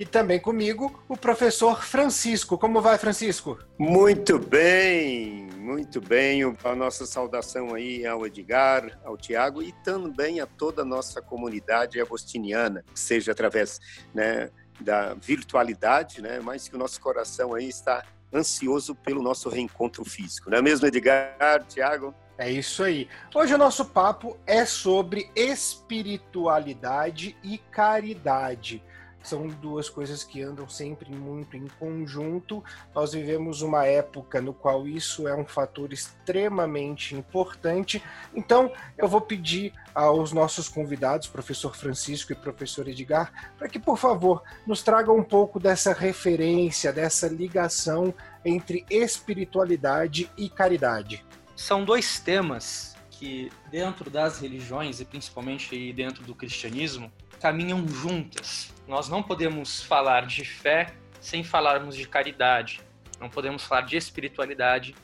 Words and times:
E 0.00 0.06
também 0.06 0.40
comigo, 0.40 1.04
o 1.06 1.14
professor 1.14 1.84
Francisco. 1.84 2.56
Como 2.56 2.80
vai, 2.80 2.96
Francisco? 2.96 3.58
Muito 3.78 4.38
bem, 4.38 5.50
muito 5.58 6.00
bem. 6.00 6.40
A 6.64 6.74
nossa 6.74 7.04
saudação 7.04 7.74
aí 7.74 8.06
ao 8.06 8.26
Edgar, 8.26 8.98
ao 9.04 9.18
Tiago 9.18 9.62
e 9.62 9.72
também 9.84 10.40
a 10.40 10.46
toda 10.46 10.80
a 10.80 10.86
nossa 10.86 11.20
comunidade 11.20 12.00
agostiniana, 12.00 12.82
seja 12.94 13.32
através 13.32 13.78
né, 14.14 14.48
da 14.80 15.12
virtualidade, 15.12 16.22
né, 16.22 16.40
mas 16.42 16.66
que 16.66 16.76
o 16.76 16.78
nosso 16.78 16.98
coração 16.98 17.52
aí 17.52 17.68
está 17.68 18.02
ansioso 18.32 18.94
pelo 18.94 19.22
nosso 19.22 19.50
reencontro 19.50 20.02
físico. 20.02 20.48
Não 20.48 20.56
é 20.56 20.62
mesmo, 20.62 20.86
Edgar, 20.86 21.62
Tiago? 21.68 22.14
É 22.38 22.50
isso 22.50 22.82
aí. 22.82 23.06
Hoje 23.34 23.52
o 23.52 23.58
nosso 23.58 23.84
papo 23.84 24.38
é 24.46 24.64
sobre 24.64 25.30
espiritualidade 25.36 27.36
e 27.44 27.58
caridade. 27.58 28.82
São 29.22 29.46
duas 29.48 29.88
coisas 29.88 30.24
que 30.24 30.42
andam 30.42 30.68
sempre 30.68 31.10
muito 31.10 31.56
em 31.56 31.66
conjunto. 31.78 32.62
Nós 32.94 33.12
vivemos 33.12 33.62
uma 33.62 33.86
época 33.86 34.40
no 34.40 34.52
qual 34.52 34.86
isso 34.86 35.28
é 35.28 35.34
um 35.34 35.44
fator 35.44 35.92
extremamente 35.92 37.14
importante. 37.14 38.02
Então, 38.34 38.72
eu 38.96 39.08
vou 39.08 39.20
pedir 39.20 39.72
aos 39.94 40.32
nossos 40.32 40.68
convidados, 40.68 41.26
professor 41.26 41.76
Francisco 41.76 42.32
e 42.32 42.36
professor 42.36 42.88
Edgar, 42.88 43.52
para 43.58 43.68
que, 43.68 43.78
por 43.78 43.98
favor, 43.98 44.42
nos 44.66 44.82
tragam 44.82 45.16
um 45.16 45.24
pouco 45.24 45.60
dessa 45.60 45.92
referência, 45.92 46.92
dessa 46.92 47.28
ligação 47.28 48.14
entre 48.44 48.84
espiritualidade 48.90 50.30
e 50.36 50.48
caridade 50.48 51.24
são 51.60 51.84
dois 51.84 52.18
temas 52.18 52.96
que, 53.10 53.52
dentro 53.70 54.08
das 54.08 54.40
religiões 54.40 54.98
e 54.98 55.04
principalmente 55.04 55.92
dentro 55.92 56.24
do 56.24 56.34
cristianismo, 56.34 57.12
caminham 57.40 57.88
juntas. 57.88 58.72
Nós 58.86 59.08
não 59.08 59.22
podemos 59.22 59.82
falar 59.82 60.26
de 60.26 60.44
fé 60.44 60.92
sem 61.20 61.42
falarmos 61.42 61.96
de 61.96 62.06
caridade. 62.06 62.82
Não 63.18 63.30
podemos 63.30 63.64
falar 63.64 63.82
de 63.82 63.96
espiritualidade 63.96 64.94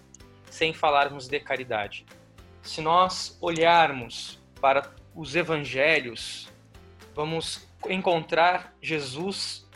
sem 0.51 0.73
falarmos 0.73 1.27
de 1.29 1.41
caridade. 1.41 2.05
Se 2.63 2.81
nós 2.81 3.39
olharmos 3.41 4.39
para 4.61 4.95
os 5.15 5.35
evangelhos, 5.35 6.49
vamos 7.15 7.67
encontrar 7.89 8.75
Jesus 8.83 9.67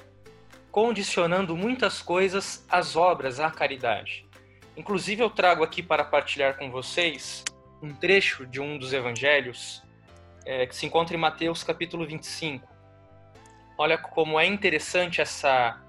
condicionando 0.71 1.57
muitas 1.57 2.03
coisas 2.03 2.65
às 2.69 2.95
obras, 2.95 3.41
à 3.41 3.51
caridade. 3.51 4.27
Inclusive, 4.77 5.23
eu 5.23 5.31
trago 5.31 5.65
aqui 5.65 5.83
para 5.83 6.05
partilhar 6.05 6.57
com 6.57 6.71
vocês 6.71 7.45
um 7.83 7.95
trecho 7.95 8.47
de 8.47 8.61
um 8.61 8.79
dos 8.79 8.93
evangelhos 8.93 9.83
é, 10.51 10.67
que 10.67 10.75
se 10.75 10.85
encontra 10.85 11.15
em 11.15 11.21
Mateus 11.21 11.63
capítulo 11.63 12.05
25. 12.05 12.69
Olha 13.79 13.97
como 13.97 14.41
é 14.41 14.47
interessante 14.47 15.21
essa, 15.21 15.81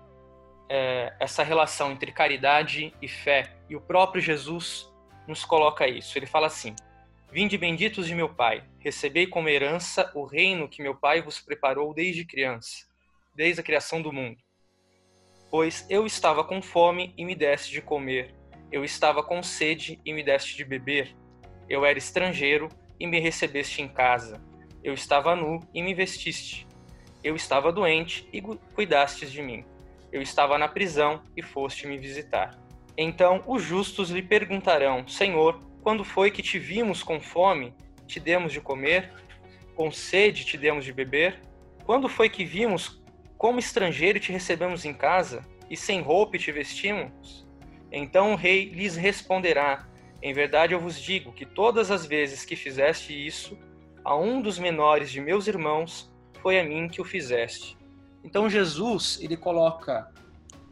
é, 0.70 1.16
essa 1.20 1.42
relação 1.42 1.92
entre 1.92 2.12
caridade 2.12 2.94
e 3.02 3.08
fé. 3.08 3.58
E 3.68 3.76
o 3.76 3.82
próprio 3.82 4.22
Jesus 4.22 4.88
nos 5.28 5.44
coloca 5.44 5.88
isso. 5.88 6.16
Ele 6.16 6.28
fala 6.28 6.46
assim: 6.46 6.76
Vinde 7.32 7.58
benditos 7.58 8.06
de 8.06 8.14
meu 8.14 8.30
Pai, 8.30 8.64
recebei 8.78 9.26
como 9.26 9.50
herança 9.50 10.12
o 10.14 10.26
reino 10.26 10.70
que 10.70 10.84
meu 10.84 10.94
Pai 10.94 11.24
vos 11.24 11.40
preparou 11.40 11.92
desde 11.92 12.24
criança, 12.24 12.86
desde 13.34 13.62
a 13.62 13.64
criação 13.64 14.00
do 14.00 14.14
mundo. 14.14 14.38
Pois 15.50 15.88
eu 15.90 16.06
estava 16.06 16.44
com 16.44 16.62
fome 16.62 17.14
e 17.18 17.26
me 17.26 17.34
deste 17.34 17.72
de 17.72 17.82
comer 17.82 18.40
eu 18.72 18.86
estava 18.86 19.22
com 19.22 19.44
sede 19.44 20.00
e 20.06 20.14
me 20.14 20.24
deste 20.24 20.56
de 20.56 20.64
beber. 20.64 21.14
Eu 21.68 21.84
era 21.84 21.98
estrangeiro 21.98 22.70
e 22.98 23.06
me 23.06 23.20
recebeste 23.20 23.82
em 23.82 23.88
casa. 23.90 24.42
Eu 24.84 24.94
estava 24.94 25.36
nu 25.36 25.60
e 25.74 25.82
me 25.84 25.94
vestiste. 25.94 26.68
Eu 27.24 27.36
estava 27.36 27.72
doente 27.72 28.28
e 28.34 28.42
cuidastes 28.42 29.32
de 29.32 29.42
mim. 29.42 29.64
Eu 30.12 30.22
estava 30.22 30.58
na 30.58 30.68
prisão 30.68 31.22
e 31.38 31.42
foste 31.44 31.86
me 31.86 31.98
visitar. 32.00 32.60
Então 32.98 33.44
os 33.46 33.62
justos 33.62 34.10
lhe 34.10 34.24
perguntarão: 34.24 35.08
Senhor, 35.08 35.60
quando 35.84 36.04
foi 36.04 36.32
que 36.32 36.42
te 36.42 36.58
vimos 36.58 37.04
com 37.04 37.20
fome, 37.20 37.76
te 38.08 38.20
demos 38.20 38.52
de 38.52 38.60
comer? 38.60 39.12
Com 39.76 39.92
sede 39.92 40.46
te 40.46 40.58
demos 40.58 40.84
de 40.84 40.92
beber? 40.92 41.40
Quando 41.86 42.10
foi 42.10 42.30
que 42.30 42.44
vimos 42.44 43.02
como 43.38 43.60
estrangeiro 43.60 44.20
te 44.20 44.32
recebemos 44.32 44.84
em 44.84 44.94
casa? 44.94 45.46
E 45.70 45.78
sem 45.78 46.02
roupa 46.02 46.38
te 46.38 46.52
vestimos? 46.52 47.48
Então 47.92 48.34
o 48.34 48.36
rei 48.36 48.66
lhes 48.66 48.96
responderá: 48.96 49.88
Em 50.24 50.34
verdade 50.34 50.74
eu 50.74 50.80
vos 50.80 51.00
digo 51.00 51.32
que 51.32 51.46
todas 51.46 51.92
as 51.92 52.06
vezes 52.06 52.44
que 52.44 52.56
fizeste 52.56 53.14
isso 53.14 53.58
a 54.04 54.16
um 54.16 54.42
dos 54.42 54.58
menores 54.58 55.12
de 55.12 55.22
meus 55.22 55.48
irmãos, 55.48 56.12
foi 56.42 56.60
a 56.60 56.64
mim 56.64 56.88
que 56.88 57.02
o 57.02 57.06
fizeste. 57.06 57.78
Então 58.24 58.50
Jesus, 58.50 59.20
ele 59.22 59.38
coloca 59.38 60.12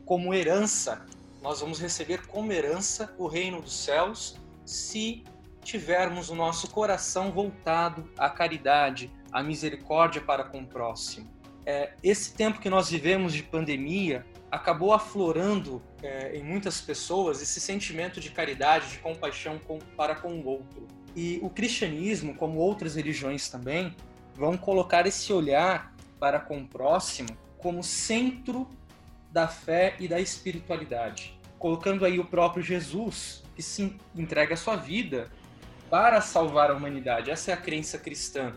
como 0.05 0.33
herança, 0.33 1.05
nós 1.41 1.61
vamos 1.61 1.79
receber 1.79 2.25
como 2.27 2.51
herança 2.51 3.13
o 3.17 3.27
reino 3.27 3.61
dos 3.61 3.73
céus 3.73 4.37
se 4.65 5.23
tivermos 5.63 6.29
o 6.29 6.35
nosso 6.35 6.69
coração 6.69 7.31
voltado 7.31 8.09
à 8.17 8.29
caridade, 8.29 9.11
à 9.31 9.43
misericórdia 9.43 10.21
para 10.21 10.43
com 10.43 10.61
o 10.61 10.65
próximo. 10.65 11.29
É, 11.65 11.93
esse 12.01 12.33
tempo 12.33 12.59
que 12.59 12.69
nós 12.69 12.89
vivemos 12.89 13.33
de 13.33 13.43
pandemia, 13.43 14.25
acabou 14.51 14.93
aflorando 14.93 15.81
é, 16.01 16.35
em 16.35 16.43
muitas 16.43 16.81
pessoas 16.81 17.41
esse 17.41 17.59
sentimento 17.59 18.19
de 18.19 18.31
caridade, 18.31 18.89
de 18.89 18.97
compaixão 18.99 19.59
com, 19.59 19.77
para 19.95 20.15
com 20.15 20.33
o 20.33 20.45
outro. 20.45 20.87
E 21.21 21.37
o 21.43 21.49
cristianismo, 21.49 22.33
como 22.33 22.59
outras 22.59 22.95
religiões 22.95 23.49
também, 23.49 23.93
vão 24.33 24.57
colocar 24.57 25.05
esse 25.05 25.33
olhar 25.33 25.93
para 26.17 26.39
com 26.39 26.59
o 26.59 26.65
próximo 26.65 27.27
como 27.57 27.83
centro 27.83 28.65
da 29.29 29.45
fé 29.45 29.97
e 29.99 30.07
da 30.07 30.17
espiritualidade, 30.17 31.37
colocando 31.57 32.05
aí 32.05 32.21
o 32.21 32.23
próprio 32.23 32.63
Jesus, 32.63 33.43
que 33.53 33.61
se 33.61 33.97
entrega 34.15 34.53
a 34.53 34.57
sua 34.57 34.77
vida 34.77 35.29
para 35.89 36.21
salvar 36.21 36.71
a 36.71 36.73
humanidade. 36.73 37.29
Essa 37.29 37.51
é 37.51 37.53
a 37.53 37.57
crença 37.57 37.97
cristã. 37.97 38.53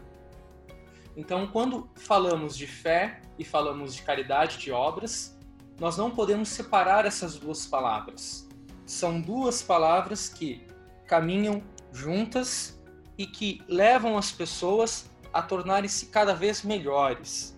Então, 1.16 1.48
quando 1.48 1.90
falamos 1.96 2.56
de 2.56 2.68
fé 2.68 3.22
e 3.40 3.44
falamos 3.44 3.92
de 3.92 4.02
caridade, 4.02 4.58
de 4.58 4.70
obras, 4.70 5.36
nós 5.80 5.96
não 5.96 6.12
podemos 6.12 6.48
separar 6.48 7.06
essas 7.06 7.36
duas 7.36 7.66
palavras. 7.66 8.48
São 8.86 9.20
duas 9.20 9.62
palavras 9.64 10.28
que 10.28 10.64
caminham 11.08 11.60
juntas 11.92 12.80
e 13.16 13.26
que 13.26 13.62
levam 13.68 14.16
as 14.16 14.32
pessoas 14.32 15.10
a 15.32 15.42
tornarem-se 15.42 16.06
cada 16.06 16.34
vez 16.34 16.62
melhores. 16.62 17.56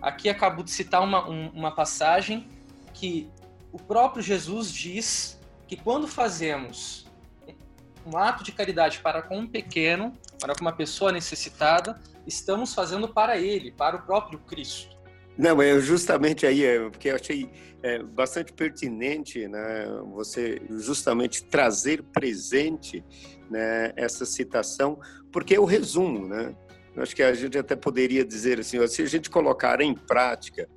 Aqui 0.00 0.28
acabo 0.28 0.62
de 0.62 0.70
citar 0.70 1.02
uma, 1.02 1.28
um, 1.28 1.48
uma 1.50 1.70
passagem 1.70 2.48
que 2.92 3.30
o 3.72 3.78
próprio 3.78 4.22
Jesus 4.22 4.70
diz 4.70 5.40
que 5.66 5.76
quando 5.76 6.06
fazemos 6.06 7.06
um 8.06 8.16
ato 8.16 8.44
de 8.44 8.52
caridade 8.52 8.98
para 9.00 9.22
com 9.22 9.38
um 9.38 9.46
pequeno, 9.46 10.12
para 10.38 10.54
com 10.54 10.60
uma 10.60 10.72
pessoa 10.72 11.10
necessitada, 11.10 12.00
estamos 12.26 12.74
fazendo 12.74 13.08
para 13.08 13.38
ele, 13.38 13.72
para 13.72 13.96
o 13.96 14.02
próprio 14.02 14.38
Cristo. 14.40 14.93
Não, 15.36 15.60
é 15.60 15.80
justamente 15.80 16.46
aí, 16.46 16.64
é, 16.64 16.88
porque 16.88 17.08
eu 17.08 17.16
achei 17.16 17.50
é, 17.82 18.02
bastante 18.02 18.52
pertinente 18.52 19.48
né, 19.48 19.86
você 20.12 20.62
justamente 20.70 21.44
trazer 21.44 22.02
presente 22.04 23.04
né, 23.50 23.92
essa 23.96 24.24
citação, 24.24 24.98
porque 25.32 25.56
é 25.56 25.60
o 25.60 25.64
resumo, 25.64 26.26
né? 26.26 26.54
Eu 26.94 27.02
acho 27.02 27.16
que 27.16 27.22
a 27.22 27.34
gente 27.34 27.58
até 27.58 27.74
poderia 27.74 28.24
dizer 28.24 28.60
assim, 28.60 28.84
se 28.86 29.02
a 29.02 29.06
gente 29.06 29.28
colocar 29.28 29.80
em 29.80 29.92
prática 29.92 30.68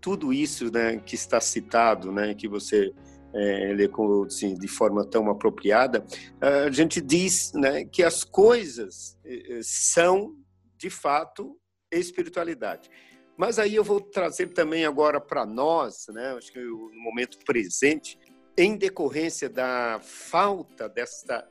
tudo 0.00 0.32
isso 0.32 0.72
né, 0.72 0.96
que 0.96 1.14
está 1.14 1.38
citado, 1.38 2.10
né, 2.10 2.34
que 2.34 2.48
você 2.48 2.94
é, 3.34 3.74
lê 3.74 3.86
com, 3.86 4.24
assim, 4.24 4.54
de 4.54 4.68
forma 4.68 5.04
tão 5.04 5.28
apropriada, 5.28 6.02
a 6.40 6.70
gente 6.70 7.02
diz 7.02 7.52
né, 7.52 7.84
que 7.84 8.02
as 8.02 8.24
coisas 8.24 9.18
é, 9.22 9.60
são, 9.62 10.34
de 10.78 10.88
fato, 10.88 11.54
espiritualidade. 11.92 12.88
Mas 13.36 13.58
aí 13.58 13.74
eu 13.74 13.84
vou 13.84 14.00
trazer 14.00 14.48
também 14.48 14.84
agora 14.84 15.20
para 15.20 15.44
nós, 15.44 16.06
né? 16.08 16.34
Acho 16.36 16.52
que 16.52 16.60
no 16.60 16.90
momento 16.94 17.38
presente, 17.44 18.18
em 18.56 18.76
decorrência 18.76 19.48
da 19.48 20.00
falta 20.02 20.88
dessa, 20.88 21.46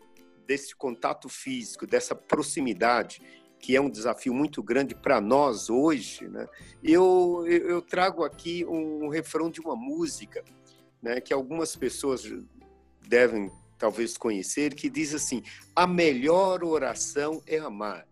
desse 0.47 0.75
contato 0.75 1.29
físico, 1.29 1.85
dessa 1.85 2.15
proximidade, 2.15 3.21
que 3.59 3.75
é 3.75 3.81
um 3.81 3.89
desafio 3.89 4.33
muito 4.33 4.61
grande 4.63 4.95
para 4.95 5.21
nós 5.21 5.69
hoje, 5.69 6.27
né? 6.27 6.47
eu, 6.83 7.45
eu 7.47 7.81
trago 7.81 8.23
aqui 8.23 8.65
um 8.65 9.07
refrão 9.09 9.49
de 9.49 9.59
uma 9.59 9.75
música 9.75 10.43
né, 11.01 11.21
que 11.21 11.33
algumas 11.33 11.75
pessoas 11.75 12.23
devem 13.07 13.51
talvez 13.77 14.17
conhecer, 14.17 14.73
que 14.73 14.89
diz 14.89 15.13
assim: 15.13 15.43
a 15.75 15.85
melhor 15.85 16.63
oração 16.63 17.41
é 17.47 17.57
amar. 17.57 18.07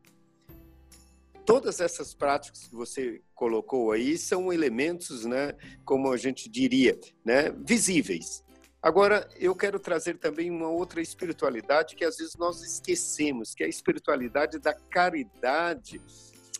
Todas 1.45 1.81
essas 1.81 2.13
práticas 2.13 2.67
que 2.67 2.75
você 2.75 3.21
colocou 3.35 3.91
aí 3.91 4.17
são 4.17 4.51
elementos, 4.51 5.25
né, 5.25 5.53
como 5.83 6.11
a 6.11 6.17
gente 6.17 6.49
diria, 6.49 6.97
né, 7.25 7.51
visíveis. 7.65 8.43
Agora, 8.81 9.27
eu 9.39 9.55
quero 9.55 9.79
trazer 9.79 10.17
também 10.17 10.51
uma 10.51 10.67
outra 10.67 11.01
espiritualidade 11.01 11.95
que 11.95 12.03
às 12.03 12.17
vezes 12.17 12.35
nós 12.35 12.61
esquecemos, 12.61 13.55
que 13.55 13.63
é 13.63 13.65
a 13.65 13.69
espiritualidade 13.69 14.59
da 14.59 14.73
caridade 14.73 16.01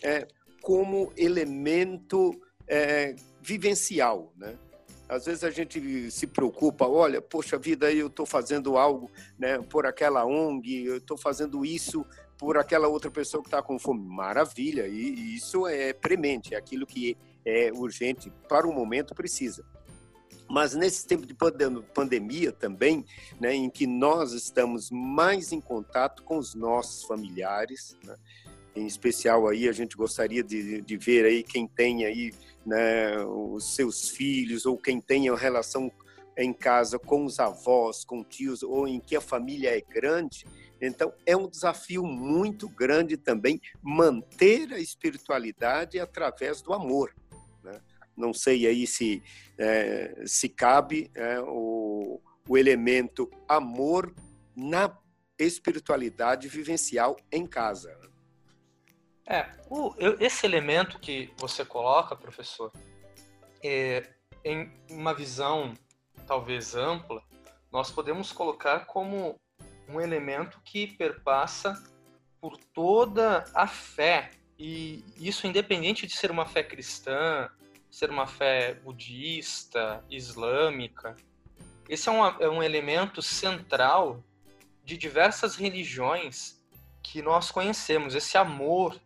é, 0.01 0.25
como 0.61 1.11
elemento 1.17 2.33
é, 2.65 3.15
vivencial, 3.41 4.33
né? 4.37 4.57
Às 5.07 5.25
vezes 5.25 5.43
a 5.43 5.51
gente 5.51 6.09
se 6.09 6.25
preocupa, 6.25 6.87
olha, 6.87 7.21
poxa 7.21 7.57
vida, 7.57 7.91
eu 7.91 8.07
estou 8.07 8.25
fazendo 8.25 8.77
algo 8.77 9.11
né, 9.37 9.59
por 9.61 9.85
aquela 9.85 10.25
ONG, 10.25 10.85
eu 10.85 10.97
estou 10.97 11.17
fazendo 11.17 11.65
isso 11.65 12.05
por 12.37 12.57
aquela 12.57 12.87
outra 12.87 13.09
pessoa 13.09 13.41
que 13.41 13.47
está 13.47 13.61
com 13.61 13.79
fome. 13.79 14.05
Maravilha, 14.05 14.87
e 14.87 15.35
isso 15.35 15.67
é 15.67 15.93
premente, 15.93 16.53
é 16.53 16.57
aquilo 16.57 16.85
que 16.85 17.17
é 17.45 17.71
urgente 17.73 18.31
para 18.47 18.67
o 18.67 18.73
momento 18.73 19.13
precisa. 19.13 19.65
Mas 20.49 20.75
nesse 20.75 21.07
tempo 21.07 21.25
de 21.25 21.35
pandemia 21.93 22.51
também, 22.51 23.05
né, 23.39 23.53
em 23.53 23.69
que 23.69 23.87
nós 23.87 24.33
estamos 24.33 24.91
mais 24.91 25.51
em 25.51 25.61
contato 25.61 26.23
com 26.23 26.37
os 26.37 26.53
nossos 26.53 27.03
familiares, 27.03 27.97
né, 28.03 28.15
em 28.75 28.85
especial 28.85 29.47
aí 29.47 29.67
a 29.67 29.71
gente 29.71 29.95
gostaria 29.95 30.43
de, 30.43 30.81
de 30.81 30.97
ver 30.97 31.25
aí 31.25 31.43
quem 31.43 31.67
tem 31.67 32.05
aí 32.05 32.33
né, 32.65 33.17
os 33.25 33.75
seus 33.75 34.09
filhos 34.09 34.65
ou 34.65 34.77
quem 34.77 34.99
tem 34.99 35.29
a 35.29 35.35
relação 35.35 35.91
em 36.37 36.51
casa 36.51 36.97
com 36.97 37.25
os 37.25 37.39
avós, 37.39 38.03
com 38.03 38.23
tios 38.23 38.63
ou 38.63 38.87
em 38.87 38.99
que 38.99 39.15
a 39.15 39.21
família 39.21 39.75
é 39.75 39.81
grande. 39.81 40.45
Então 40.85 41.13
é 41.25 41.35
um 41.35 41.47
desafio 41.47 42.03
muito 42.03 42.67
grande 42.67 43.15
também 43.15 43.61
manter 43.81 44.73
a 44.73 44.79
espiritualidade 44.79 45.97
através 45.97 46.61
do 46.61 46.73
amor. 46.73 47.15
Né? 47.63 47.79
Não 48.17 48.33
sei 48.33 48.67
aí 48.67 48.85
se 48.85 49.23
é, 49.57 50.23
se 50.25 50.49
cabe 50.49 51.09
é, 51.15 51.39
o, 51.39 52.21
o 52.47 52.57
elemento 52.57 53.31
amor 53.47 54.13
na 54.53 54.95
espiritualidade 55.39 56.49
vivencial 56.49 57.15
em 57.31 57.47
casa. 57.47 57.97
É, 59.25 59.49
o, 59.69 59.95
esse 60.19 60.45
elemento 60.45 60.99
que 60.99 61.33
você 61.37 61.63
coloca, 61.63 62.13
professor, 62.13 62.73
é, 63.63 64.05
em 64.43 64.69
uma 64.89 65.13
visão 65.13 65.73
talvez 66.27 66.75
ampla, 66.75 67.23
nós 67.71 67.89
podemos 67.89 68.33
colocar 68.33 68.85
como 68.85 69.39
um 69.87 69.99
elemento 69.99 70.59
que 70.63 70.87
perpassa 70.87 71.81
por 72.39 72.57
toda 72.57 73.45
a 73.53 73.67
fé, 73.67 74.31
e 74.57 75.03
isso 75.17 75.47
independente 75.47 76.05
de 76.05 76.15
ser 76.15 76.31
uma 76.31 76.45
fé 76.45 76.63
cristã, 76.63 77.49
ser 77.89 78.09
uma 78.09 78.27
fé 78.27 78.73
budista, 78.73 80.03
islâmica. 80.09 81.15
Esse 81.87 82.09
é 82.09 82.11
um, 82.11 82.25
é 82.25 82.49
um 82.49 82.63
elemento 82.63 83.21
central 83.21 84.23
de 84.83 84.97
diversas 84.97 85.55
religiões 85.55 86.61
que 87.01 87.21
nós 87.21 87.51
conhecemos, 87.51 88.15
esse 88.15 88.37
amor 88.37 88.99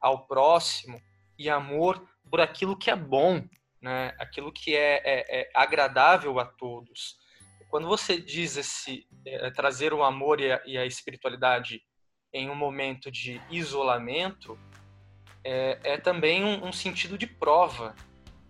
ao 0.00 0.26
próximo 0.26 1.00
e 1.38 1.50
amor 1.50 2.06
por 2.30 2.40
aquilo 2.40 2.76
que 2.76 2.90
é 2.90 2.96
bom, 2.96 3.44
né? 3.80 4.14
aquilo 4.18 4.52
que 4.52 4.76
é, 4.76 5.02
é, 5.04 5.40
é 5.40 5.50
agradável 5.54 6.38
a 6.38 6.44
todos. 6.44 7.18
Quando 7.70 7.86
você 7.86 8.20
diz 8.20 8.56
esse 8.56 9.06
é, 9.26 9.50
trazer 9.50 9.92
o 9.92 10.02
amor 10.02 10.40
e 10.40 10.52
a, 10.52 10.60
e 10.66 10.76
a, 10.76 10.84
espiritualidade 10.84 11.80
em 12.32 12.50
um 12.50 12.54
momento 12.54 13.10
de 13.10 13.40
isolamento, 13.50 14.58
é, 15.44 15.78
é 15.82 15.96
também 15.96 16.44
um, 16.44 16.66
um 16.66 16.72
sentido 16.72 17.16
de 17.16 17.26
prova. 17.26 17.94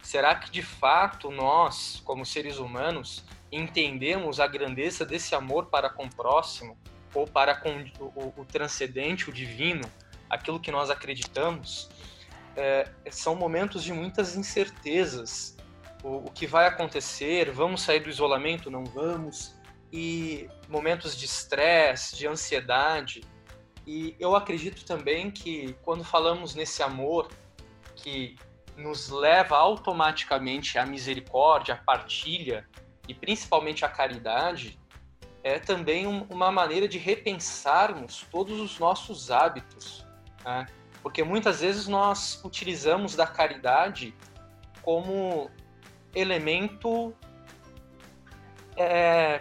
Será 0.03 0.35
que 0.35 0.51
de 0.51 0.63
fato 0.63 1.31
nós, 1.31 2.03
como 2.05 2.25
seres 2.25 2.59
humanos, 2.59 3.25
entendemos 3.53 4.41
a 4.41 4.47
grandeza 4.47 5.05
desse 5.05 5.35
amor 5.35 5.67
para 5.67 5.91
com 5.91 6.07
o 6.07 6.15
próximo 6.15 6.77
ou 7.15 7.27
para 7.27 7.55
com 7.55 7.85
o, 8.01 8.41
o 8.41 8.45
transcendente, 8.45 9.29
o 9.29 9.33
divino? 9.33 9.83
aquilo 10.31 10.61
que 10.61 10.71
nós 10.71 10.89
acreditamos, 10.89 11.91
é, 12.57 12.89
são 13.11 13.35
momentos 13.35 13.83
de 13.83 13.93
muitas 13.93 14.37
incertezas. 14.37 15.57
O, 16.03 16.29
o, 16.29 16.31
que 16.31 16.47
vai 16.47 16.67
acontecer? 16.67 17.51
Vamos 17.51 17.83
sair 17.83 18.01
do 18.01 18.09
isolamento? 18.09 18.71
Não 18.71 18.85
vamos? 18.85 19.55
E 19.93 20.49
momentos 20.69 21.17
de 21.17 21.25
estresse, 21.27 22.17
de 22.17 22.27
ansiedade. 22.27 23.23
E 23.87 24.15
eu 24.19 24.37
acredito 24.37 24.85
também 24.85 25.31
que 25.31 25.75
quando 25.83 26.05
falamos 26.05 26.55
nesse 26.55 26.83
amor 26.83 27.29
que 27.97 28.37
nos 28.77 29.11
leva 29.11 29.57
automaticamente 29.57 30.79
à 30.79 30.87
misericórdia, 30.87 31.75
à 31.75 31.77
partilha 31.77 32.67
e 33.07 33.15
principalmente 33.15 33.85
à 33.85 33.89
caridade, 33.89 34.79
é 35.43 35.59
também 35.59 36.07
um, 36.07 36.23
uma 36.31 36.51
maneira 36.51 36.87
de 36.87 36.99
repensarmos 36.99 38.27
todos 38.31 38.61
os 38.61 38.79
nossos 38.79 39.31
hábitos, 39.31 40.07
né? 40.45 40.67
Porque 41.03 41.25
muitas 41.25 41.61
vezes 41.61 41.89
nós 41.89 42.43
utilizamos 42.45 43.17
da 43.17 43.27
caridade 43.27 44.15
como 44.83 45.51
elemento 46.15 47.15
é, 48.77 49.41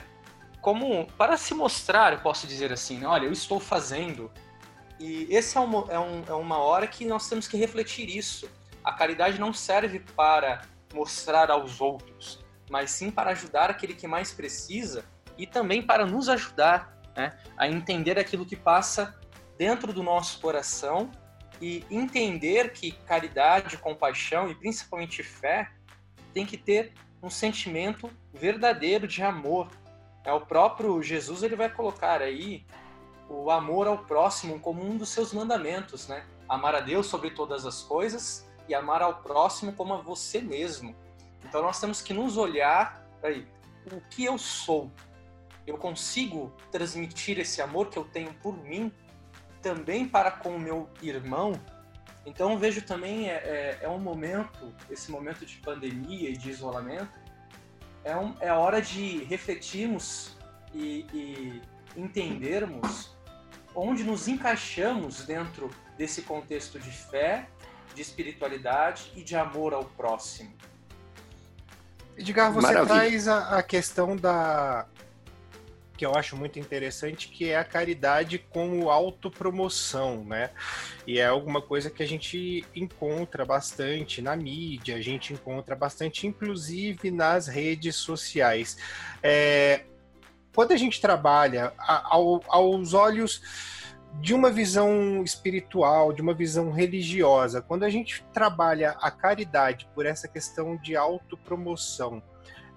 como 0.61 1.07
para 1.17 1.37
se 1.37 1.53
mostrar, 1.53 2.13
eu 2.13 2.19
posso 2.19 2.45
dizer 2.45 2.71
assim, 2.71 2.99
né? 2.99 3.07
olha, 3.07 3.25
eu 3.25 3.31
estou 3.31 3.59
fazendo. 3.59 4.31
E 4.99 5.27
esse 5.29 5.57
é, 5.57 5.61
uma, 5.61 5.85
é, 5.89 5.99
um, 5.99 6.23
é 6.27 6.33
uma 6.33 6.57
hora 6.57 6.85
que 6.87 7.05
nós 7.05 7.29
temos 7.29 7.47
que 7.47 7.55
refletir 7.55 8.09
isso. 8.09 8.49
A 8.83 8.91
caridade 8.91 9.39
não 9.39 9.53
serve 9.53 9.99
para 10.15 10.61
mostrar 10.93 11.49
aos 11.49 11.79
outros, 11.79 12.43
mas 12.69 12.91
sim 12.91 13.09
para 13.09 13.31
ajudar 13.31 13.69
aquele 13.69 13.93
que 13.93 14.07
mais 14.07 14.33
precisa 14.33 15.05
e 15.37 15.47
também 15.47 15.81
para 15.81 16.05
nos 16.05 16.27
ajudar 16.27 16.99
né, 17.15 17.37
a 17.57 17.67
entender 17.67 18.19
aquilo 18.19 18.45
que 18.45 18.55
passa 18.55 19.17
dentro 19.57 19.93
do 19.93 20.03
nosso 20.03 20.39
coração 20.41 21.09
e 21.61 21.85
entender 21.89 22.71
que 22.71 22.91
caridade, 22.91 23.77
compaixão 23.77 24.49
e 24.49 24.55
principalmente 24.55 25.23
fé 25.23 25.69
tem 26.29 26.45
que 26.45 26.57
ter 26.57 26.93
um 27.21 27.29
sentimento 27.29 28.09
verdadeiro 28.33 29.07
de 29.07 29.21
amor. 29.21 29.67
É 30.23 30.31
o 30.31 30.41
próprio 30.41 31.01
Jesus 31.01 31.43
ele 31.43 31.55
vai 31.55 31.69
colocar 31.69 32.21
aí 32.21 32.65
o 33.29 33.51
amor 33.51 33.87
ao 33.87 33.99
próximo 33.99 34.59
como 34.59 34.83
um 34.83 34.97
dos 34.97 35.09
seus 35.09 35.33
mandamentos, 35.33 36.07
né? 36.07 36.25
Amar 36.47 36.73
a 36.75 36.79
Deus 36.79 37.07
sobre 37.07 37.31
todas 37.31 37.65
as 37.65 37.81
coisas 37.81 38.47
e 38.67 38.73
amar 38.73 39.01
ao 39.01 39.21
próximo 39.21 39.73
como 39.73 39.93
a 39.93 39.97
você 39.97 40.41
mesmo. 40.41 40.95
Então 41.43 41.61
nós 41.61 41.79
temos 41.79 42.01
que 42.01 42.13
nos 42.13 42.37
olhar 42.37 43.05
aí, 43.23 43.47
o 43.91 44.01
que 44.09 44.25
eu 44.25 44.37
sou. 44.37 44.91
Eu 45.65 45.77
consigo 45.77 46.51
transmitir 46.71 47.39
esse 47.39 47.61
amor 47.61 47.89
que 47.89 47.97
eu 47.97 48.03
tenho 48.03 48.33
por 48.35 48.57
mim 48.57 48.91
também 49.61 50.07
para 50.07 50.31
com 50.31 50.55
o 50.55 50.59
meu 50.59 50.89
irmão. 51.01 51.53
Então 52.29 52.57
vejo 52.59 52.83
também 52.83 53.27
é, 53.27 53.33
é, 53.33 53.79
é, 53.81 53.89
um 53.89 53.97
momento, 53.97 54.71
esse 54.89 55.09
momento 55.09 55.45
de 55.45 55.57
pandemia 55.57 56.29
e 56.29 56.37
de 56.37 56.51
isolamento, 56.51 57.19
é, 58.03 58.15
um, 58.15 58.35
é 58.39 58.49
a 58.49 58.57
hora 58.57 58.81
de 58.81 59.23
refletirmos 59.23 60.37
e, 60.73 61.05
e 61.11 61.61
entendermos 61.97 63.17
onde 63.73 64.03
nos 64.03 64.27
encaixamos 64.27 65.25
dentro 65.25 65.71
desse 65.97 66.21
contexto 66.21 66.79
de 66.79 66.91
fé, 66.91 67.49
de 67.95 68.01
espiritualidade 68.01 69.11
e 69.15 69.23
de 69.23 69.35
amor 69.35 69.73
ao 69.73 69.83
próximo. 69.83 70.53
Edgar, 72.15 72.53
você 72.53 72.67
Maravilha. 72.67 72.95
traz 72.95 73.27
a, 73.27 73.57
a, 73.57 73.63
questão 73.63 74.15
da, 74.15 74.87
que 75.99 76.05
eu 76.05 76.15
acho 76.15 76.37
muito 76.37 76.57
interessante, 76.57 77.27
que 77.27 77.49
é 77.49 77.57
a 77.57 77.63
caridade 77.65 78.39
como 78.39 78.89
autopromoção, 78.89 80.23
né? 80.23 80.49
E 81.05 81.19
é 81.19 81.25
alguma 81.25 81.61
coisa 81.61 81.89
que 81.89 82.01
a 82.01 82.07
gente 82.07 82.65
encontra 82.73 83.43
bastante 83.43 84.21
na 84.21 84.33
mídia, 84.33 84.95
a 84.95 85.01
gente 85.01 85.33
encontra 85.33 85.75
bastante, 85.75 86.25
inclusive 86.25 87.11
nas 87.11 87.47
redes 87.47 87.97
sociais. 87.97 88.77
É, 89.21 89.83
quando 90.55 90.71
a 90.71 90.77
gente 90.77 91.01
trabalha 91.01 91.73
ao, 91.77 92.41
aos 92.47 92.93
olhos 92.93 93.41
de 94.21 94.33
uma 94.33 94.49
visão 94.49 95.21
espiritual, 95.21 96.13
de 96.13 96.21
uma 96.21 96.33
visão 96.33 96.71
religiosa, 96.71 97.61
quando 97.61 97.83
a 97.83 97.89
gente 97.89 98.23
trabalha 98.31 98.91
a 99.01 99.11
caridade 99.11 99.85
por 99.93 100.05
essa 100.05 100.29
questão 100.29 100.77
de 100.77 100.95
autopromoção, 100.95 102.23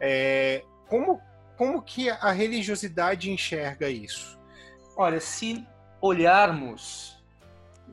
é, 0.00 0.64
como, 0.88 1.20
como 1.56 1.82
que 1.82 2.10
a 2.10 2.30
religiosidade 2.32 3.30
enxerga 3.30 3.88
isso? 3.88 4.38
Olha, 4.96 5.20
se 5.20 5.66
olharmos, 6.00 7.16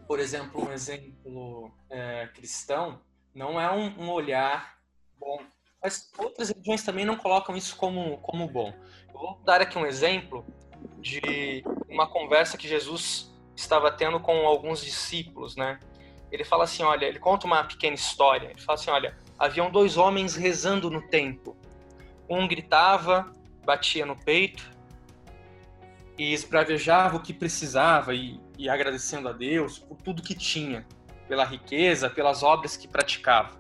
por 0.08 0.20
exemplo, 0.20 0.68
um 0.68 0.72
exemplo 0.72 1.72
é, 1.90 2.28
cristão, 2.34 3.00
não 3.34 3.60
é 3.60 3.72
um, 3.72 4.04
um, 4.04 4.10
olhar 4.10 4.78
bom. 5.18 5.40
Mas 5.82 6.12
outras 6.18 6.50
religiões 6.50 6.84
também 6.84 7.06
não 7.06 7.16
colocam 7.16 7.56
isso 7.56 7.76
como, 7.76 8.18
como 8.18 8.48
bom. 8.48 8.74
Eu 9.14 9.20
vou 9.20 9.42
dar 9.46 9.62
aqui 9.62 9.78
um 9.78 9.86
exemplo 9.86 10.46
de 11.00 11.64
uma 11.88 12.08
conversa 12.08 12.58
que 12.58 12.68
Jesus 12.68 13.34
estava 13.56 13.92
tendo 13.92 14.20
com 14.20 14.46
alguns 14.46 14.84
discípulos, 14.84 15.56
né? 15.56 15.80
Ele 16.32 16.44
fala 16.44 16.64
assim, 16.64 16.84
olha, 16.84 17.06
ele 17.06 17.20
conta 17.20 17.48
uma 17.48 17.64
pequena 17.64 17.96
história. 17.96 18.50
Ele 18.50 18.62
fala 18.62 18.78
assim, 18.78 18.90
olha, 18.92 19.18
haviam 19.38 19.72
dois 19.72 19.98
homens 19.98 20.36
rezando 20.36 20.90
no 20.90 21.02
templo. 21.08 21.58
Um 22.30 22.48
gritava, 22.48 23.32
batia 23.70 24.06
no 24.06 24.16
peito 24.16 24.68
e 26.18 26.34
esbravejava 26.34 27.18
o 27.18 27.22
que 27.22 27.34
precisava 27.34 28.14
e, 28.16 28.40
e 28.58 28.68
agradecendo 28.68 29.30
a 29.30 29.32
Deus 29.32 29.78
por 29.78 30.02
tudo 30.02 30.24
que 30.24 30.34
tinha, 30.34 30.88
pela 31.28 31.46
riqueza, 31.46 32.10
pelas 32.10 32.42
obras 32.42 32.76
que 32.76 32.88
praticava. 32.88 33.60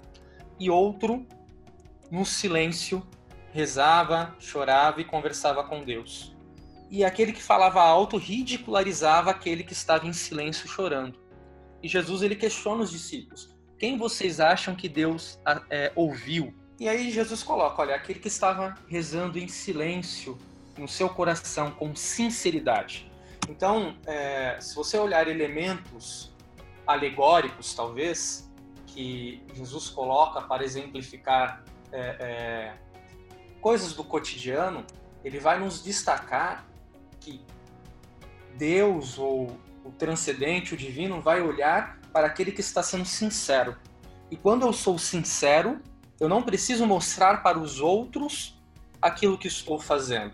E 0.59 0.69
outro, 0.69 1.27
no 2.09 2.25
silêncio, 2.25 3.07
rezava, 3.53 4.35
chorava 4.39 4.99
e 4.99 5.05
conversava 5.05 5.63
com 5.63 5.83
Deus 5.83 6.35
e 6.89 7.05
aquele 7.05 7.31
que 7.31 7.41
falava 7.41 7.81
alto 7.81 8.17
ridicularizava 8.17 9.29
aquele 9.29 9.63
que 9.63 9.73
estava 9.73 10.07
em 10.07 10.13
silêncio 10.13 10.67
chorando. 10.67 11.19
E 11.83 11.87
Jesus 11.87 12.23
ele 12.23 12.35
questiona 12.35 12.81
os 12.81 12.91
discípulos: 12.91 13.55
quem 13.77 13.97
vocês 13.97 14.39
acham 14.39 14.75
que 14.75 14.89
Deus 14.89 15.39
é, 15.69 15.91
ouviu? 15.95 16.53
E 16.79 16.87
aí 16.87 17.11
Jesus 17.11 17.43
coloca: 17.43 17.81
olha, 17.81 17.95
aquele 17.95 18.19
que 18.19 18.27
estava 18.27 18.75
rezando 18.87 19.37
em 19.37 19.47
silêncio 19.47 20.37
no 20.77 20.87
seu 20.87 21.09
coração 21.09 21.71
com 21.71 21.93
sinceridade. 21.95 23.11
Então, 23.49 23.97
é, 24.05 24.57
se 24.61 24.73
você 24.75 24.97
olhar 24.97 25.27
elementos 25.27 26.33
alegóricos, 26.87 27.73
talvez, 27.73 28.49
que 28.87 29.43
Jesus 29.53 29.89
coloca 29.89 30.41
para 30.41 30.63
exemplificar 30.63 31.63
é, 31.91 31.99
é 31.99 32.89
coisas 33.59 33.93
do 33.93 34.03
cotidiano, 34.03 34.85
ele 35.23 35.37
vai 35.37 35.59
nos 35.59 35.83
destacar 35.83 36.65
que 37.19 37.43
Deus 38.55 39.17
ou 39.17 39.59
o 39.83 39.91
transcendente, 39.91 40.73
o 40.73 40.77
divino, 40.77 41.21
vai 41.21 41.41
olhar 41.41 41.99
para 42.13 42.27
aquele 42.27 42.51
que 42.51 42.61
está 42.61 42.81
sendo 42.81 43.05
sincero. 43.05 43.75
E 44.31 44.37
quando 44.37 44.65
eu 44.65 44.71
sou 44.71 44.97
sincero, 44.97 45.81
eu 46.19 46.27
não 46.27 46.43
preciso 46.43 46.85
mostrar 46.85 47.41
para 47.43 47.57
os 47.57 47.79
outros 47.79 48.59
aquilo 49.01 49.37
que 49.37 49.47
estou 49.47 49.79
fazendo. 49.79 50.33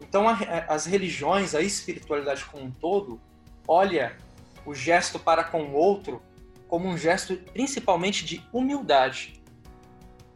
Então, 0.00 0.26
as 0.68 0.86
religiões, 0.86 1.54
a 1.54 1.60
espiritualidade 1.60 2.44
como 2.44 2.64
um 2.64 2.70
todo, 2.70 3.20
olha 3.66 4.16
o 4.64 4.74
gesto 4.74 5.18
para 5.18 5.42
com 5.42 5.62
o 5.64 5.72
outro 5.72 6.22
como 6.68 6.86
um 6.86 6.96
gesto 6.96 7.36
principalmente 7.52 8.24
de 8.24 8.46
humildade. 8.52 9.42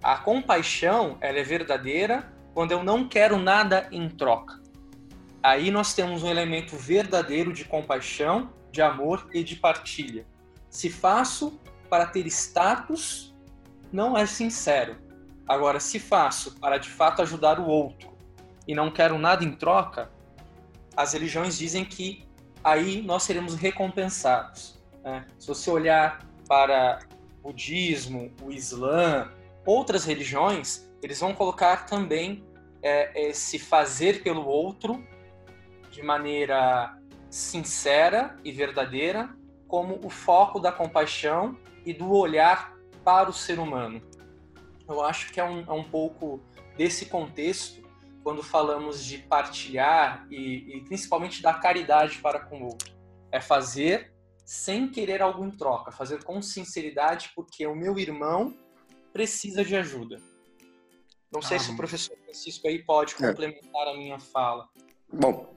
A 0.03 0.17
compaixão, 0.17 1.19
ela 1.21 1.39
é 1.39 1.43
verdadeira 1.43 2.33
quando 2.55 2.73
eu 2.73 2.83
não 2.83 3.07
quero 3.07 3.39
nada 3.39 3.89
em 3.93 4.09
troca 4.09 4.63
aí 5.43 5.71
nós 5.71 5.93
temos 5.93 6.23
um 6.23 6.29
elemento 6.29 6.77
verdadeiro 6.77 7.53
de 7.53 7.65
compaixão, 7.65 8.53
de 8.71 8.81
amor 8.81 9.29
e 9.35 9.43
de 9.43 9.57
partilha. 9.57 10.25
Se 10.71 10.89
faço 10.89 11.61
para 11.91 12.07
ter 12.07 12.27
status, 12.29 13.32
não 13.93 14.17
é 14.17 14.25
sincero. 14.27 14.97
Agora, 15.47 15.79
se 15.79 15.99
faço 15.99 16.59
para 16.59 16.79
de 16.79 16.89
fato 16.89 17.21
ajudar 17.23 17.61
o 17.61 17.67
outro 17.67 18.11
e 18.67 18.75
não 18.75 18.91
quero 18.91 19.19
nada 19.19 19.45
em 19.45 19.53
troca, 19.53 20.11
as 20.97 21.13
religiões 21.13 21.59
dizem 21.59 21.85
que 21.85 22.27
aí 22.63 23.03
nós 23.03 23.25
seremos 23.25 23.55
recompensados. 23.55 24.81
Né? 25.03 25.27
Se 25.39 25.49
você 25.49 25.71
olhar 25.71 26.27
para 26.49 27.01
o 27.43 27.49
budismo, 27.49 28.33
o 28.43 28.53
islã, 28.53 29.31
outras 29.67 30.05
religiões, 30.05 30.89
eles 31.03 31.21
vão 31.21 31.35
colocar 31.35 31.87
também 31.87 32.45
é, 32.83 33.29
esse 33.29 33.59
fazer 33.59 34.23
pelo 34.23 34.47
outro 34.47 35.05
de 35.91 36.03
maneira 36.03 36.97
sincera 37.29 38.37
e 38.45 38.53
verdadeira 38.53 39.35
como 39.67 39.99
o 40.05 40.11
foco 40.11 40.61
da 40.61 40.71
compaixão 40.71 41.57
e 41.85 41.93
do 41.93 42.13
olhar 42.13 42.72
para 43.05 43.31
o 43.31 43.33
ser 43.33 43.59
humano. 43.59 44.03
Eu 44.89 45.03
acho 45.03 45.33
que 45.33 45.41
é 45.41 45.45
um, 45.45 45.61
é 45.61 45.73
um 45.73 45.85
pouco 45.85 46.41
desse 46.77 47.07
contexto 47.07 47.83
quando 48.23 48.43
falamos 48.43 49.05
de 49.05 49.19
partilhar 49.19 50.27
e, 50.31 50.77
e 50.77 50.85
principalmente 50.85 51.43
da 51.43 51.55
caridade 51.55 52.19
para 52.19 52.41
com 52.41 52.63
o 52.63 52.65
outro. 52.67 52.93
É 53.31 53.41
fazer 53.41 54.13
sem 54.45 54.89
querer 54.89 55.23
algo 55.23 55.45
em 55.45 55.51
troca, 55.51 55.91
fazer 55.91 56.23
com 56.23 56.41
sinceridade 56.43 57.33
porque 57.35 57.67
o 57.67 57.75
meu 57.75 57.99
irmão 57.99 58.57
precisa 59.13 59.65
de 59.65 59.77
ajuda. 59.77 60.21
Não 61.33 61.41
sei 61.41 61.57
ah, 61.57 61.61
se 61.61 61.71
o 61.71 61.77
professor 61.77 62.17
Francisco 62.25 62.69
aí 62.69 62.85
pode 62.85 63.15
é. 63.15 63.17
complementar 63.17 63.87
é. 63.87 63.91
a 63.91 63.95
minha 63.95 64.19
fala. 64.19 64.69
Bom, 65.11 65.55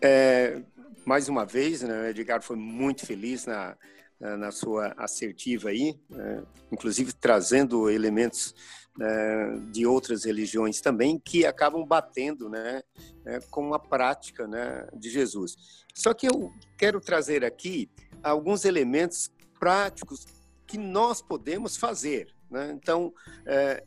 é, 0.00 0.62
mais 1.04 1.28
uma 1.28 1.44
vez, 1.44 1.82
né, 1.82 2.02
o 2.02 2.06
Edgar 2.06 2.42
foi 2.42 2.56
muito 2.56 3.04
feliz 3.04 3.46
na, 3.46 3.76
na 4.20 4.50
sua 4.50 4.94
assertiva 4.96 5.68
aí, 5.68 5.98
né, 6.08 6.42
inclusive 6.72 7.12
trazendo 7.12 7.90
elementos 7.90 8.54
né, 8.96 9.60
de 9.70 9.86
outras 9.86 10.24
religiões 10.24 10.80
também 10.80 11.18
que 11.18 11.44
acabam 11.44 11.84
batendo 11.84 12.48
né, 12.48 12.82
né, 13.24 13.40
com 13.50 13.74
a 13.74 13.78
prática 13.78 14.46
né, 14.46 14.88
de 14.94 15.10
Jesus. 15.10 15.84
Só 15.94 16.14
que 16.14 16.26
eu 16.26 16.50
quero 16.78 17.00
trazer 17.00 17.44
aqui 17.44 17.90
alguns 18.22 18.64
elementos 18.64 19.30
práticos 19.58 20.24
que 20.66 20.78
nós 20.78 21.20
podemos 21.20 21.76
fazer. 21.76 22.34
Né? 22.50 22.72
Então, 22.72 23.12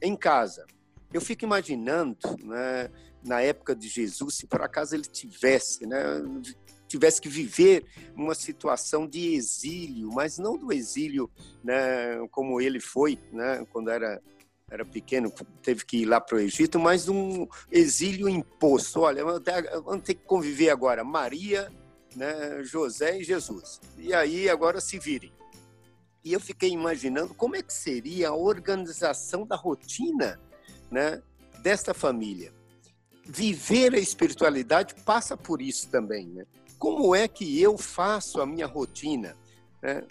em 0.02 0.16
casa, 0.16 0.66
eu 1.12 1.22
fico 1.22 1.44
imaginando, 1.44 2.18
né, 2.44 2.90
na 3.26 3.42
época 3.42 3.76
de 3.76 3.88
Jesus, 3.88 4.36
se 4.36 4.48
por 4.48 4.62
acaso 4.62 4.96
ele 4.96 5.04
tivesse, 5.04 5.86
né, 5.86 6.04
tivesse 6.90 7.22
que 7.22 7.30
viver 7.30 7.86
uma 8.16 8.34
situação 8.34 9.08
de 9.08 9.34
exílio, 9.34 10.10
mas 10.12 10.38
não 10.38 10.58
do 10.58 10.74
exílio, 10.74 11.30
né, 11.64 12.28
como 12.32 12.60
ele 12.60 12.80
foi, 12.80 13.18
né, 13.32 13.66
quando 13.72 13.90
era 13.90 14.22
era 14.72 14.86
pequeno, 14.86 15.34
teve 15.64 15.84
que 15.84 15.98
ir 15.98 16.06
lá 16.06 16.22
para 16.22 16.36
o 16.36 16.40
Egito, 16.40 16.78
mas 16.80 17.10
um 17.10 17.48
exílio 17.72 18.30
imposto. 18.30 19.00
Olha, 19.00 19.26
vamos 19.26 20.04
ter 20.04 20.14
que 20.14 20.24
conviver 20.26 20.70
agora 20.70 21.04
Maria, 21.04 21.72
né, 22.16 22.64
José 22.64 23.20
e 23.20 23.24
Jesus. 23.24 23.82
E 23.98 24.14
aí 24.14 24.48
agora 24.48 24.80
se 24.80 25.00
virem. 25.00 25.34
E 26.24 26.32
eu 26.32 26.40
fiquei 26.40 26.70
imaginando 26.70 27.34
como 27.34 27.56
é 27.56 27.64
que 27.64 27.74
seria 27.74 28.30
a 28.30 28.36
organização 28.36 29.44
da 29.44 29.56
rotina 29.56 30.40
né, 30.92 31.20
desta 31.64 31.92
família 31.92 32.54
viver 33.30 33.94
a 33.94 34.00
espiritualidade 34.00 34.96
passa 35.06 35.38
por 35.38 35.62
isso 35.62 35.88
também. 35.90 36.28
Né? 36.28 36.46
Como 36.80 37.14
é 37.14 37.28
que 37.28 37.62
eu 37.62 37.78
faço 37.78 38.42
a 38.42 38.46
minha 38.46 38.66
rotina? 38.66 39.36
Né? 39.82 40.04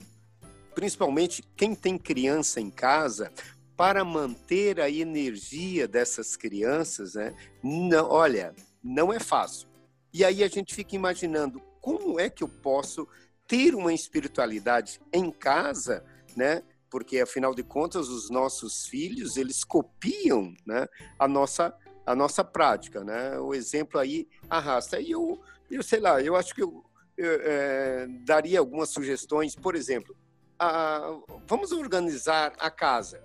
Principalmente 0.74 1.42
quem 1.56 1.74
tem 1.74 1.98
criança 1.98 2.60
em 2.60 2.70
casa, 2.70 3.32
para 3.74 4.04
manter 4.04 4.80
a 4.80 4.90
energia 4.90 5.86
dessas 5.86 6.36
crianças, 6.36 7.14
né? 7.14 7.34
não, 7.62 8.10
olha, 8.10 8.54
não 8.82 9.12
é 9.12 9.18
fácil. 9.18 9.68
E 10.12 10.24
aí 10.24 10.42
a 10.42 10.48
gente 10.48 10.74
fica 10.74 10.96
imaginando 10.96 11.62
como 11.80 12.18
é 12.18 12.28
que 12.28 12.42
eu 12.42 12.48
posso 12.48 13.06
ter 13.46 13.74
uma 13.74 13.94
espiritualidade 13.94 15.00
em 15.12 15.30
casa, 15.30 16.04
né? 16.36 16.62
Porque 16.90 17.20
afinal 17.20 17.54
de 17.54 17.62
contas 17.62 18.08
os 18.08 18.30
nossos 18.30 18.86
filhos 18.86 19.36
eles 19.36 19.62
copiam, 19.62 20.54
né? 20.66 20.86
A 21.18 21.28
nossa 21.28 21.74
a 22.04 22.14
nossa 22.14 22.42
prática, 22.42 23.04
né? 23.04 23.38
O 23.38 23.54
exemplo 23.54 24.00
aí 24.00 24.26
arrasta. 24.48 24.98
E 24.98 25.10
eu, 25.10 25.38
eu 25.70 25.82
sei 25.82 26.00
lá, 26.00 26.20
eu 26.22 26.36
acho 26.36 26.54
que 26.54 26.62
eu, 26.62 26.84
eu 27.16 27.40
é, 27.42 28.06
daria 28.24 28.58
algumas 28.58 28.90
sugestões, 28.90 29.54
por 29.54 29.74
exemplo, 29.74 30.16
a, 30.58 31.18
vamos 31.46 31.72
organizar 31.72 32.54
a 32.58 32.70
casa. 32.70 33.22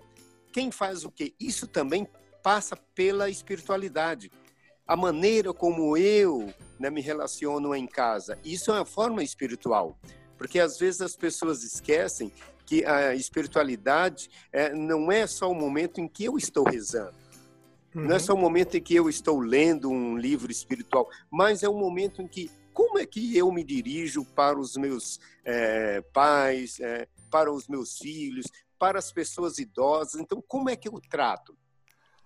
Quem 0.52 0.72
faz 0.72 1.04
o 1.04 1.12
quê? 1.12 1.34
Isso 1.40 1.68
também 1.68 2.08
passa 2.44 2.76
pela 2.76 3.30
espiritualidade. 3.30 4.32
A 4.86 4.96
maneira 4.96 5.54
como 5.54 5.98
eu 5.98 6.54
né, 6.80 6.90
me 6.90 7.02
relaciono 7.02 7.74
em 7.74 7.88
casa, 7.88 8.38
isso 8.44 8.72
é 8.72 8.76
uma 8.76 8.86
forma 8.86 9.24
espiritual. 9.24 9.98
Porque 10.38 10.60
às 10.60 10.78
vezes 10.78 11.02
as 11.02 11.16
pessoas 11.16 11.64
esquecem 11.64 12.32
que 12.66 12.86
a 12.86 13.16
espiritualidade 13.16 14.30
é, 14.52 14.74
não 14.74 15.12
é 15.12 15.26
só 15.26 15.50
o 15.50 15.56
momento 15.56 16.02
em 16.02 16.08
que 16.08 16.26
eu 16.26 16.38
estou 16.38 16.64
rezando 16.66 17.23
Uhum. 17.96 18.08
Não 18.08 18.16
é 18.16 18.20
só 18.20 18.34
o 18.34 18.38
momento 18.38 18.76
em 18.76 18.82
que 18.82 18.96
eu 18.96 19.10
estou 19.10 19.40
lendo 19.40 19.90
um 19.90 20.18
livro 20.18 20.52
espiritual, 20.52 21.08
mas 21.32 21.64
é 21.64 21.70
o 21.70 21.74
momento 21.74 22.22
em 22.22 22.28
que 22.28 22.50
como 22.74 22.98
é 22.98 23.06
que 23.06 23.38
eu 23.38 23.52
me 23.52 23.64
dirijo 23.64 24.26
para 24.26 24.60
os 24.60 24.76
meus 24.76 25.20
é, 25.46 26.02
pais, 26.02 26.80
é, 26.80 27.08
para 27.30 27.52
os 27.52 27.68
meus 27.68 27.98
filhos, 27.98 28.48
para 28.80 28.98
as 28.98 29.12
pessoas 29.12 29.60
idosas. 29.60 30.20
Então, 30.20 30.44
como 30.48 30.70
é 30.70 30.76
que 30.76 30.88
eu 30.88 31.00
trato? 31.10 31.56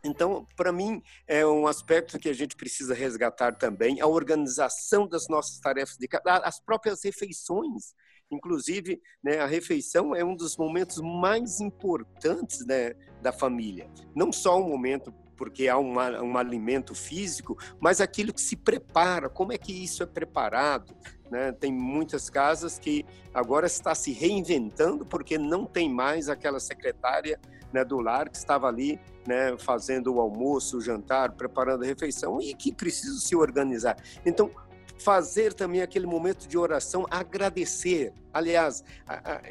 Então, 0.04 0.48
para 0.56 0.72
mim, 0.72 1.02
é 1.28 1.46
um 1.46 1.68
aspecto 1.68 2.18
que 2.18 2.30
a 2.30 2.34
gente 2.34 2.56
precisa 2.56 2.94
resgatar 2.94 3.56
também, 3.58 4.00
a 4.00 4.08
organização 4.08 5.08
das 5.08 5.28
nossas 5.28 5.60
tarefas 5.60 5.98
de 5.98 6.08
casa, 6.08 6.24
as 6.44 6.60
próprias 6.60 7.04
refeições. 7.04 7.94
Inclusive, 8.30 9.02
né, 9.24 9.40
a 9.40 9.46
refeição 9.46 10.14
é 10.16 10.24
um 10.24 10.36
dos 10.36 10.58
momentos 10.58 10.98
mais 10.98 11.62
importantes 11.62 12.66
né, 12.66 12.94
da 13.22 13.32
família. 13.32 13.90
Não 14.16 14.32
só 14.32 14.60
um 14.60 14.68
momento 14.68 15.14
porque 15.38 15.68
há 15.68 15.78
um, 15.78 15.94
um 15.94 16.38
alimento 16.38 16.96
físico, 16.96 17.58
mas 17.80 18.02
aquilo 18.02 18.34
que 18.34 18.42
se 18.42 18.56
prepara, 18.56 19.30
como 19.30 19.54
é 19.54 19.58
que 19.58 19.72
isso 19.72 20.04
é 20.04 20.06
preparado? 20.06 20.94
Né? 21.30 21.52
Tem 21.52 21.72
muitas 21.72 22.30
casas 22.30 22.80
que 22.80 23.06
agora 23.34 23.68
está 23.68 23.94
se 23.94 24.12
reinventando 24.12 25.06
porque 25.06 25.38
não 25.38 25.66
tem 25.66 25.90
mais 25.90 26.28
aquela 26.28 26.60
secretária 26.60 27.40
né, 27.72 27.84
do 27.84 28.00
lar 28.00 28.30
que 28.30 28.38
estava 28.38 28.68
ali 28.68 29.00
né, 29.28 29.58
fazendo 29.58 30.16
o 30.16 30.20
almoço, 30.20 30.78
o 30.78 30.82
jantar, 30.82 31.34
preparando 31.34 31.84
a 31.84 31.88
refeição 31.88 32.42
e 32.42 32.54
que 32.54 32.74
precisa 32.74 33.20
se 33.20 33.36
organizar. 33.36 33.98
Então, 34.26 34.50
fazer 34.98 35.54
também 35.54 35.82
aquele 35.82 36.06
momento 36.06 36.48
de 36.48 36.58
oração, 36.58 37.06
agradecer. 37.10 38.14
Aliás, 38.34 38.84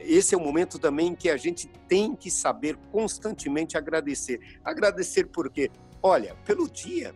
esse 0.00 0.34
é 0.34 0.38
o 0.38 0.40
momento 0.40 0.78
também 0.78 1.14
que 1.14 1.28
a 1.28 1.36
gente 1.36 1.68
tem 1.88 2.14
que 2.14 2.30
saber 2.30 2.76
constantemente 2.90 3.76
agradecer. 3.76 4.40
Agradecer 4.64 5.26
por 5.26 5.50
quê? 5.50 5.70
Olha, 6.02 6.34
pelo 6.44 6.68
dia, 6.68 7.14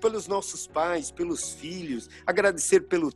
pelos 0.00 0.26
nossos 0.26 0.66
pais, 0.66 1.10
pelos 1.10 1.52
filhos, 1.52 2.08
agradecer 2.26 2.80
pelo 2.80 3.12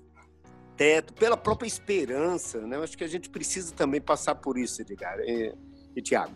teto, 0.76 1.12
pela 1.14 1.36
própria 1.36 1.66
esperança. 1.66 2.58
Né? 2.60 2.76
Eu 2.76 2.82
acho 2.82 2.96
que 2.96 3.04
a 3.04 3.08
gente 3.08 3.28
precisa 3.28 3.74
também 3.74 4.00
passar 4.00 4.34
por 4.34 4.58
isso, 4.58 4.82
Edgar 4.82 5.18
e, 5.20 5.54
e 5.94 6.02
Tiago. 6.02 6.34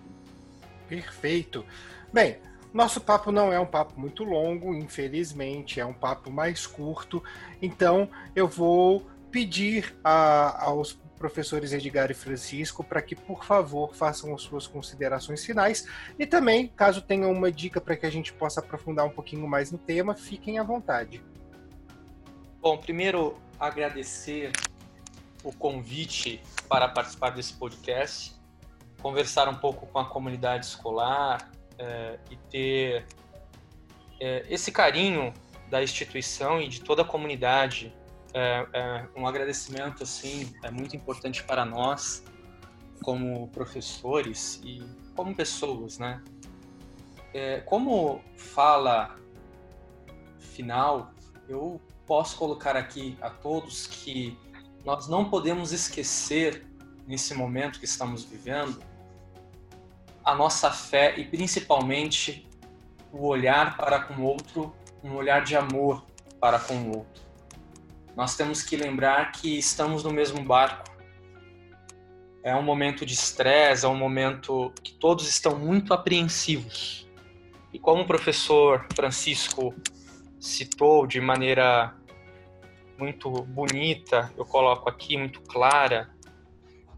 Perfeito. 0.88 1.64
Bem, 2.12 2.38
nosso 2.76 3.00
papo 3.00 3.32
não 3.32 3.50
é 3.50 3.58
um 3.58 3.66
papo 3.66 3.98
muito 3.98 4.22
longo, 4.22 4.74
infelizmente, 4.74 5.80
é 5.80 5.86
um 5.86 5.94
papo 5.94 6.30
mais 6.30 6.66
curto. 6.66 7.24
Então, 7.60 8.08
eu 8.34 8.46
vou 8.46 9.06
pedir 9.30 9.96
a, 10.04 10.64
aos 10.66 10.92
professores 11.18 11.72
Edgar 11.72 12.10
e 12.10 12.14
Francisco 12.14 12.84
para 12.84 13.00
que, 13.00 13.16
por 13.16 13.44
favor, 13.44 13.94
façam 13.94 14.34
as 14.34 14.42
suas 14.42 14.66
considerações 14.66 15.42
finais. 15.42 15.88
E 16.18 16.26
também, 16.26 16.68
caso 16.68 17.00
tenham 17.00 17.32
uma 17.32 17.50
dica 17.50 17.80
para 17.80 17.96
que 17.96 18.04
a 18.04 18.10
gente 18.10 18.30
possa 18.34 18.60
aprofundar 18.60 19.06
um 19.06 19.10
pouquinho 19.10 19.48
mais 19.48 19.72
no 19.72 19.78
tema, 19.78 20.14
fiquem 20.14 20.58
à 20.58 20.62
vontade. 20.62 21.22
Bom, 22.60 22.76
primeiro 22.76 23.38
agradecer 23.58 24.52
o 25.42 25.50
convite 25.50 26.42
para 26.68 26.88
participar 26.88 27.30
desse 27.30 27.54
podcast, 27.54 28.36
conversar 29.00 29.48
um 29.48 29.54
pouco 29.54 29.86
com 29.86 29.98
a 29.98 30.04
comunidade 30.04 30.66
escolar, 30.66 31.50
é, 31.78 32.18
e 32.30 32.36
ter 32.36 33.06
é, 34.20 34.46
esse 34.48 34.72
carinho 34.72 35.32
da 35.68 35.82
instituição 35.82 36.60
e 36.60 36.68
de 36.68 36.80
toda 36.80 37.02
a 37.02 37.04
comunidade. 37.04 37.92
É, 38.32 38.66
é, 38.72 39.08
um 39.16 39.26
agradecimento 39.26 40.02
assim 40.02 40.54
é 40.62 40.70
muito 40.70 40.94
importante 40.94 41.42
para 41.42 41.64
nós 41.64 42.22
como 43.02 43.48
professores 43.48 44.60
e 44.62 44.82
como 45.14 45.34
pessoas, 45.34 45.98
né? 45.98 46.22
É, 47.32 47.60
como 47.60 48.22
fala 48.36 49.16
final, 50.38 51.12
eu 51.48 51.80
posso 52.06 52.36
colocar 52.36 52.76
aqui 52.76 53.16
a 53.20 53.30
todos 53.30 53.86
que 53.86 54.38
nós 54.84 55.08
não 55.08 55.28
podemos 55.28 55.72
esquecer 55.72 56.64
nesse 57.06 57.34
momento 57.34 57.78
que 57.78 57.84
estamos 57.84 58.24
vivendo 58.24 58.80
a 60.26 60.34
nossa 60.34 60.72
fé 60.72 61.14
e 61.16 61.24
principalmente 61.24 62.44
o 63.12 63.28
olhar 63.28 63.76
para 63.76 64.00
com 64.00 64.14
o 64.14 64.24
outro, 64.24 64.74
um 65.02 65.14
olhar 65.14 65.44
de 65.44 65.54
amor 65.54 66.04
para 66.40 66.58
com 66.58 66.74
o 66.74 66.96
outro. 66.98 67.22
Nós 68.16 68.36
temos 68.36 68.60
que 68.60 68.76
lembrar 68.76 69.30
que 69.30 69.56
estamos 69.56 70.02
no 70.02 70.10
mesmo 70.10 70.42
barco. 70.42 70.90
É 72.42 72.56
um 72.56 72.62
momento 72.62 73.06
de 73.06 73.14
estresse, 73.14 73.86
é 73.86 73.88
um 73.88 73.96
momento 73.96 74.72
que 74.82 74.94
todos 74.94 75.28
estão 75.28 75.56
muito 75.56 75.94
apreensivos. 75.94 77.08
E 77.72 77.78
como 77.78 78.02
o 78.02 78.06
professor 78.06 78.84
Francisco 78.96 79.74
citou 80.40 81.06
de 81.06 81.20
maneira 81.20 81.94
muito 82.98 83.30
bonita, 83.30 84.32
eu 84.36 84.44
coloco 84.44 84.88
aqui, 84.88 85.16
muito 85.16 85.40
clara, 85.42 86.10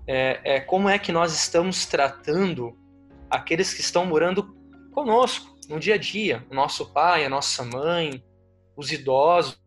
é, 0.06 0.40
é 0.44 0.60
como 0.60 0.88
é 0.88 0.98
que 0.98 1.12
nós 1.12 1.34
estamos 1.34 1.84
tratando 1.84 2.74
aqueles 3.30 3.74
que 3.74 3.80
estão 3.80 4.04
morando 4.04 4.54
conosco 4.92 5.56
no 5.68 5.78
dia 5.78 5.94
a 5.94 5.98
dia, 5.98 6.46
o 6.50 6.54
nosso 6.54 6.92
pai, 6.92 7.24
a 7.24 7.28
nossa 7.28 7.64
mãe, 7.64 8.24
os 8.76 8.90
idosos. 8.90 9.60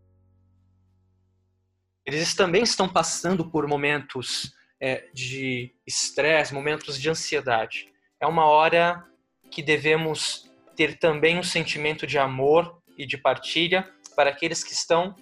Eles 2.05 2.33
também 2.33 2.63
estão 2.63 2.89
passando 2.89 3.49
por 3.49 3.67
momentos 3.67 4.53
é, 4.79 5.07
de 5.13 5.75
estresse, 5.85 6.53
momentos 6.53 6.99
de 6.99 7.09
ansiedade. 7.09 7.85
É 8.19 8.25
uma 8.25 8.45
hora 8.45 9.05
que 9.51 9.61
devemos 9.61 10.49
ter 10.75 10.97
também 10.97 11.37
um 11.37 11.43
sentimento 11.43 12.07
de 12.07 12.17
amor 12.17 12.81
e 12.97 13.05
de 13.05 13.17
partilha 13.17 13.89
para 14.15 14.29
aqueles 14.29 14.63
que 14.63 14.73
estão 14.73 15.15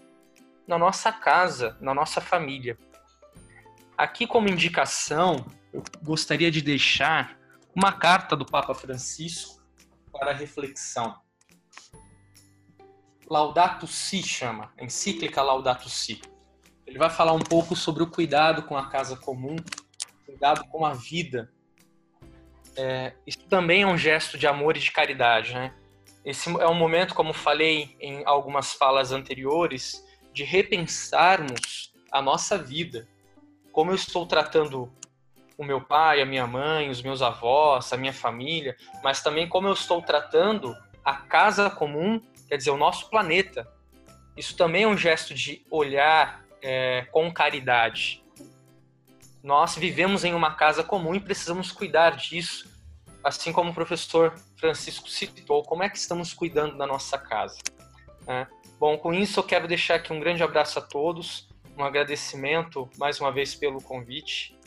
na 0.67 0.77
nossa 0.77 1.11
casa, 1.11 1.77
na 1.81 1.93
nossa 1.93 2.21
família. 2.21 2.77
Aqui, 3.97 4.25
como 4.25 4.47
indicação, 4.47 5.45
eu 5.73 5.83
gostaria 6.03 6.49
de 6.49 6.61
deixar 6.61 7.38
uma 7.79 7.93
carta 7.93 8.35
do 8.35 8.45
Papa 8.45 8.73
Francisco 8.73 9.63
para 10.11 10.33
reflexão. 10.33 11.15
Laudato 13.25 13.87
Si 13.87 14.21
chama, 14.21 14.73
encíclica 14.77 15.41
Laudato 15.41 15.89
Si. 15.89 16.21
Ele 16.85 16.97
vai 16.99 17.09
falar 17.09 17.31
um 17.31 17.39
pouco 17.39 17.77
sobre 17.77 18.03
o 18.03 18.07
cuidado 18.07 18.63
com 18.63 18.75
a 18.75 18.89
casa 18.89 19.15
comum, 19.15 19.55
cuidado 20.25 20.65
com 20.65 20.85
a 20.85 20.93
vida. 20.93 21.53
É, 22.75 23.13
isso 23.25 23.47
também 23.47 23.83
é 23.83 23.87
um 23.87 23.97
gesto 23.97 24.37
de 24.37 24.45
amor 24.45 24.75
e 24.75 24.81
de 24.81 24.91
caridade, 24.91 25.53
né? 25.53 25.73
Esse 26.25 26.49
é 26.49 26.67
um 26.67 26.75
momento, 26.75 27.15
como 27.15 27.31
falei 27.31 27.95
em 28.01 28.25
algumas 28.25 28.73
falas 28.73 29.13
anteriores, 29.13 30.05
de 30.33 30.43
repensarmos 30.43 31.93
a 32.11 32.21
nossa 32.21 32.57
vida. 32.57 33.07
Como 33.71 33.91
eu 33.91 33.95
estou 33.95 34.25
tratando 34.25 34.91
o 35.59 35.65
meu 35.65 35.81
pai, 35.81 36.21
a 36.21 36.25
minha 36.25 36.47
mãe, 36.47 36.89
os 36.89 37.01
meus 37.01 37.21
avós, 37.21 37.91
a 37.91 37.97
minha 37.97 38.13
família, 38.13 38.77
mas 39.03 39.21
também 39.21 39.45
como 39.45 39.67
eu 39.67 39.73
estou 39.73 40.01
tratando 40.01 40.73
a 41.03 41.13
casa 41.13 41.69
comum, 41.69 42.21
quer 42.47 42.55
dizer, 42.55 42.71
o 42.71 42.77
nosso 42.77 43.09
planeta. 43.09 43.67
Isso 44.37 44.55
também 44.55 44.83
é 44.83 44.87
um 44.87 44.95
gesto 44.95 45.33
de 45.33 45.61
olhar 45.69 46.45
é, 46.61 47.05
com 47.11 47.29
caridade. 47.29 48.23
Nós 49.43 49.75
vivemos 49.75 50.23
em 50.23 50.33
uma 50.33 50.55
casa 50.55 50.81
comum 50.81 51.13
e 51.13 51.19
precisamos 51.19 51.73
cuidar 51.73 52.11
disso, 52.15 52.69
assim 53.21 53.51
como 53.51 53.71
o 53.71 53.73
professor 53.73 54.33
Francisco 54.55 55.09
citou, 55.09 55.61
como 55.63 55.83
é 55.83 55.89
que 55.89 55.97
estamos 55.97 56.33
cuidando 56.33 56.77
da 56.77 56.87
nossa 56.87 57.17
casa. 57.17 57.57
Né? 58.25 58.47
Bom, 58.79 58.97
com 58.97 59.13
isso 59.13 59.41
eu 59.41 59.43
quero 59.43 59.67
deixar 59.67 59.95
aqui 59.95 60.13
um 60.13 60.21
grande 60.21 60.41
abraço 60.41 60.79
a 60.79 60.81
todos, 60.81 61.49
um 61.77 61.83
agradecimento 61.83 62.89
mais 62.97 63.19
uma 63.19 63.29
vez 63.29 63.53
pelo 63.55 63.83
convite 63.83 64.57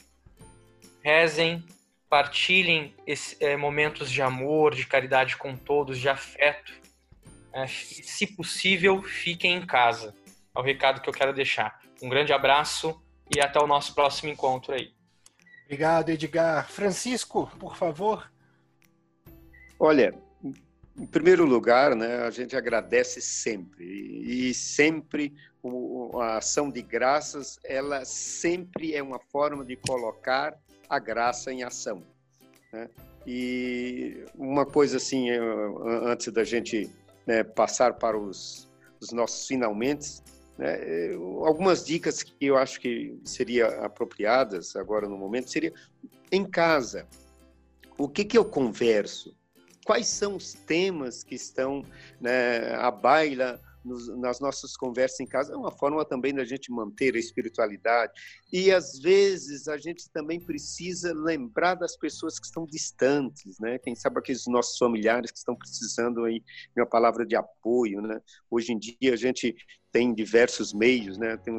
rezem, 1.03 1.65
partilhem 2.09 2.95
esse, 3.07 3.43
é, 3.43 3.57
momentos 3.57 4.11
de 4.11 4.21
amor, 4.21 4.75
de 4.75 4.87
caridade 4.87 5.37
com 5.37 5.57
todos, 5.57 5.99
de 5.99 6.09
afeto. 6.09 6.73
É, 7.53 7.67
se 7.67 8.27
possível, 8.27 9.03
fiquem 9.03 9.57
em 9.57 9.67
casa. 9.67 10.15
É 10.55 10.59
o 10.59 10.63
recado 10.63 11.01
que 11.01 11.09
eu 11.09 11.13
quero 11.15 11.33
deixar. 11.33 11.81
Um 12.03 12.09
grande 12.09 12.33
abraço 12.33 13.01
e 13.35 13.41
até 13.41 13.59
o 13.59 13.67
nosso 13.67 13.95
próximo 13.95 14.31
encontro 14.31 14.75
aí. 14.75 14.93
Obrigado, 15.65 16.11
Edgar. 16.11 16.71
Francisco, 16.71 17.51
por 17.59 17.77
favor. 17.77 18.31
Olha, 19.79 20.15
em 20.97 21.07
primeiro 21.07 21.47
lugar, 21.47 21.97
né, 21.97 22.19
a 22.19 22.31
gente 22.31 22.55
agradece 22.55 23.21
sempre 23.21 23.85
e 23.87 24.53
sempre 24.53 25.35
a 26.21 26.37
ação 26.37 26.71
de 26.71 26.83
graças, 26.83 27.59
ela 27.65 28.05
sempre 28.05 28.95
é 28.95 29.03
uma 29.03 29.19
forma 29.19 29.65
de 29.65 29.77
colocar 29.77 30.55
a 30.93 30.99
graça 30.99 31.51
em 31.51 31.63
ação. 31.63 32.03
Né? 32.71 32.91
E 33.27 34.27
uma 34.35 34.67
coisa 34.67 34.99
assim, 34.99 35.31
antes 36.05 36.31
da 36.31 36.45
gente 36.45 36.91
né, 37.27 37.43
passar 37.43 37.95
para 37.95 38.19
os, 38.19 38.69
os 39.01 39.11
nossos 39.11 39.47
finalmente, 39.47 40.21
né, 40.59 41.15
algumas 41.47 41.83
dicas 41.83 42.23
que 42.23 42.35
eu 42.41 42.59
acho 42.59 42.79
que 42.79 43.19
seriam 43.25 43.69
apropriadas 43.83 44.77
agora 44.77 45.09
no 45.09 45.17
momento 45.17 45.51
seria 45.51 45.73
em 46.31 46.45
casa. 46.45 47.09
O 47.97 48.07
que, 48.07 48.23
que 48.23 48.37
eu 48.37 48.45
converso? 48.45 49.35
Quais 49.87 50.09
são 50.09 50.37
os 50.37 50.53
temas 50.53 51.25
que 51.25 51.35
estão 51.35 51.83
né, 52.21 52.75
à 52.75 52.91
baila 52.91 53.59
nos, 53.85 54.09
nas 54.19 54.41
nossas 54.41 54.77
conversas 54.77 55.21
em 55.21 55.27
casa, 55.27 55.53
é 55.53 55.57
uma 55.57 55.71
forma 55.71 56.05
também 56.05 56.35
da 56.35 56.45
gente 56.45 56.71
manter 56.71 57.15
a 57.15 57.19
espiritualidade. 57.19 58.13
E 58.53 58.71
às 58.71 58.99
vezes 58.99 59.69
a 59.69 59.77
gente 59.77 60.11
também 60.11 60.41
precisa 60.41 61.13
lembrar 61.15 61.75
das 61.75 61.97
pessoas 61.97 62.39
que 62.39 62.47
estão 62.47 62.67
distantes, 62.67 63.59
né? 63.59 63.79
Quem 63.79 63.95
sabe 63.95 64.19
aqueles 64.19 64.47
nossos 64.47 64.79
familiares 64.79 65.31
que 65.31 65.39
estão 65.39 65.57
precisando 65.57 66.25
aí 66.25 66.41
de 66.41 66.81
uma 66.81 66.87
palavra 66.87 67.27
de 67.27 67.37
apoio, 67.37 68.01
né? 68.01 68.21
Hoje 68.51 68.73
em 68.73 68.79
dia 68.79 69.13
a 69.13 69.17
gente 69.17 69.55
tem 69.91 70.15
diversos 70.15 70.73
meios, 70.73 71.19
né? 71.19 71.37
Tem 71.37 71.55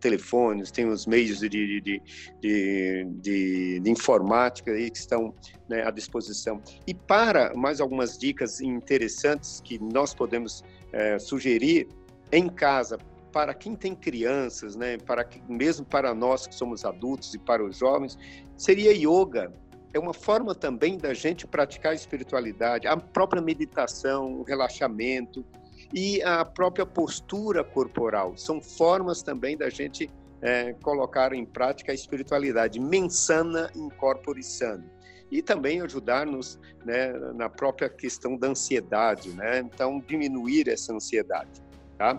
telefones, 0.00 0.70
tem 0.70 0.86
os 0.86 1.06
meios 1.06 1.40
de, 1.40 1.48
de, 1.48 1.80
de, 1.80 2.02
de, 2.40 3.80
de 3.80 3.90
informática 3.90 4.70
aí 4.70 4.90
que 4.90 4.98
estão 4.98 5.34
né, 5.68 5.86
à 5.86 5.90
disposição. 5.90 6.60
E 6.86 6.94
para 6.94 7.54
mais 7.54 7.80
algumas 7.80 8.18
dicas 8.18 8.60
interessantes 8.60 9.60
que 9.60 9.78
nós 9.78 10.14
podemos 10.14 10.62
é, 10.92 11.18
sugerir 11.18 11.88
em 12.32 12.48
casa 12.48 12.98
para 13.32 13.54
quem 13.54 13.74
tem 13.76 13.94
crianças, 13.94 14.74
né, 14.74 14.98
para 14.98 15.28
mesmo 15.48 15.84
para 15.84 16.14
nós 16.14 16.46
que 16.46 16.54
somos 16.54 16.84
adultos 16.84 17.34
e 17.34 17.38
para 17.38 17.64
os 17.64 17.78
jovens, 17.78 18.18
seria 18.56 18.92
yoga. 18.92 19.52
É 19.92 19.98
uma 19.98 20.12
forma 20.12 20.54
também 20.54 20.98
da 20.98 21.14
gente 21.14 21.46
praticar 21.46 21.92
a 21.92 21.94
espiritualidade, 21.94 22.86
a 22.86 22.96
própria 22.96 23.40
meditação, 23.40 24.32
o 24.34 24.42
relaxamento, 24.42 25.44
e 25.92 26.22
a 26.22 26.44
própria 26.44 26.84
postura 26.84 27.64
corporal. 27.64 28.36
São 28.36 28.60
formas 28.60 29.22
também 29.22 29.56
da 29.56 29.70
gente 29.70 30.10
é, 30.40 30.72
colocar 30.82 31.32
em 31.32 31.44
prática 31.44 31.92
a 31.92 31.94
espiritualidade. 31.94 32.78
Mensana 32.78 33.70
in 33.74 33.88
corpore 33.90 34.42
sano. 34.42 34.84
E 35.30 35.42
também 35.42 35.80
ajudar-nos 35.82 36.58
né, 36.84 37.12
na 37.34 37.50
própria 37.50 37.88
questão 37.88 38.36
da 38.36 38.48
ansiedade, 38.48 39.30
né? 39.30 39.58
Então, 39.58 40.00
diminuir 40.00 40.68
essa 40.68 40.94
ansiedade, 40.94 41.62
tá? 41.98 42.18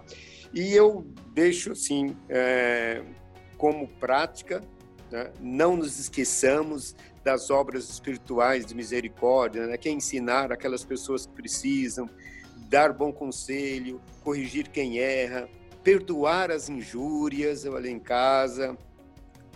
E 0.54 0.74
eu 0.74 1.06
deixo, 1.34 1.72
assim, 1.72 2.16
é, 2.28 3.04
como 3.58 3.88
prática, 3.88 4.62
né, 5.12 5.32
não 5.40 5.76
nos 5.76 6.00
esqueçamos 6.00 6.96
das 7.24 7.50
obras 7.50 7.90
espirituais 7.90 8.66
de 8.66 8.76
misericórdia, 8.76 9.66
né, 9.66 9.78
que 9.78 9.90
é 9.90 9.92
ensinar 9.92 10.52
aquelas 10.52 10.86
pessoas 10.86 11.26
que 11.26 11.34
precisam, 11.34 12.08
dar 12.68 12.94
bom 12.94 13.12
conselho, 13.12 14.02
corrigir 14.24 14.70
quem 14.70 15.00
erra, 15.00 15.50
perdoar 15.84 16.52
as 16.52 16.70
injúrias, 16.70 17.66
olha 17.66 17.90
em 17.90 18.00
casa, 18.00 18.78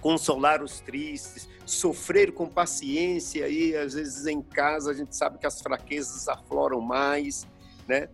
consolar 0.01 0.61
os 0.61 0.79
tristes, 0.79 1.47
sofrer 1.65 2.33
com 2.33 2.47
paciência 2.47 3.47
e 3.47 3.75
às 3.75 3.93
vezes 3.93 4.25
em 4.25 4.41
casa 4.41 4.91
a 4.91 4.93
gente 4.93 5.15
sabe 5.15 5.37
que 5.37 5.47
as 5.47 5.61
fraquezas 5.61 6.27
afloram 6.27 6.81
mais, 6.81 7.47
né? 7.87 8.09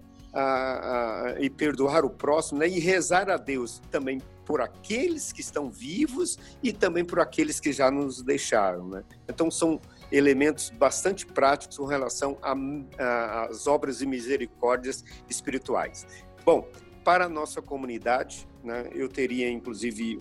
E 1.40 1.50
perdoar 1.50 2.06
o 2.06 2.10
próximo, 2.10 2.60
né? 2.60 2.68
E 2.68 2.80
rezar 2.80 3.30
a 3.30 3.38
Deus 3.38 3.82
também 3.90 4.22
por 4.46 4.62
aqueles 4.62 5.32
que 5.32 5.42
estão 5.42 5.70
vivos 5.70 6.38
e 6.62 6.72
também 6.72 7.06
por 7.06 7.20
aqueles 7.20 7.60
que 7.60 7.72
já 7.72 7.90
nos 7.90 8.22
deixaram, 8.22 8.88
né? 8.88 9.04
Então 9.28 9.50
são 9.50 9.80
elementos 10.12 10.70
bastante 10.70 11.26
práticos 11.26 11.78
com 11.78 11.86
relação 11.86 12.38
às 12.42 13.68
obras 13.68 14.00
de 14.00 14.06
misericórdias 14.06 15.04
espirituais. 15.30 16.08
Bom, 16.46 16.68
para 17.04 17.26
a 17.26 17.30
nossa 17.30 17.62
comunidade, 17.62 18.48
né, 18.64 18.90
eu 18.94 19.08
teria 19.08 19.50
inclusive 19.50 20.20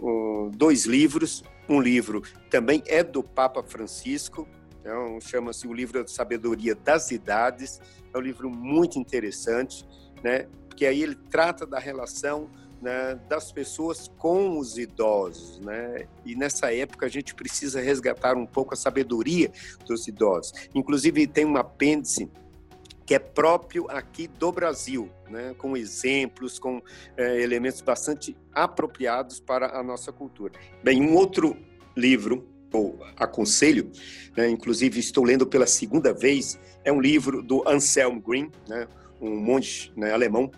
dois 0.52 0.84
livros. 0.84 1.42
Um 1.68 1.80
livro 1.80 2.22
também 2.50 2.82
é 2.86 3.02
do 3.02 3.22
Papa 3.22 3.62
Francisco, 3.62 4.48
então 4.80 5.20
chama-se 5.20 5.66
o 5.66 5.72
livro 5.72 6.02
da 6.02 6.08
Sabedoria 6.08 6.74
das 6.74 7.10
Idades. 7.10 7.80
É 8.14 8.16
um 8.16 8.22
livro 8.22 8.48
muito 8.48 8.98
interessante, 8.98 9.86
né, 10.22 10.48
porque 10.78 10.86
aí 10.86 11.02
ele 11.02 11.16
trata 11.16 11.66
da 11.66 11.80
relação 11.80 12.48
né, 12.80 13.18
das 13.28 13.50
pessoas 13.50 14.06
com 14.16 14.60
os 14.60 14.78
idosos, 14.78 15.58
né? 15.58 16.06
E 16.24 16.36
nessa 16.36 16.72
época 16.72 17.04
a 17.04 17.08
gente 17.08 17.34
precisa 17.34 17.80
resgatar 17.80 18.36
um 18.36 18.46
pouco 18.46 18.74
a 18.74 18.76
sabedoria 18.76 19.50
dos 19.84 20.06
idosos. 20.06 20.52
Inclusive 20.72 21.26
tem 21.26 21.44
um 21.44 21.56
apêndice 21.56 22.30
que 23.04 23.12
é 23.12 23.18
próprio 23.18 23.90
aqui 23.90 24.28
do 24.28 24.52
Brasil, 24.52 25.10
né, 25.28 25.52
com 25.58 25.76
exemplos, 25.76 26.60
com 26.60 26.80
é, 27.16 27.42
elementos 27.42 27.80
bastante 27.80 28.36
apropriados 28.52 29.40
para 29.40 29.76
a 29.76 29.82
nossa 29.82 30.12
cultura. 30.12 30.52
Bem, 30.84 31.02
um 31.02 31.16
outro 31.16 31.56
livro 31.96 32.46
ou 32.72 33.04
aconselho, 33.16 33.90
né, 34.36 34.48
inclusive 34.48 35.00
estou 35.00 35.24
lendo 35.24 35.44
pela 35.44 35.66
segunda 35.66 36.12
vez, 36.12 36.56
é 36.84 36.92
um 36.92 37.00
livro 37.00 37.42
do 37.42 37.68
Anselm 37.68 38.20
Green, 38.20 38.52
né, 38.68 38.86
um 39.20 39.34
monge 39.36 39.92
né, 39.96 40.12
alemão 40.12 40.48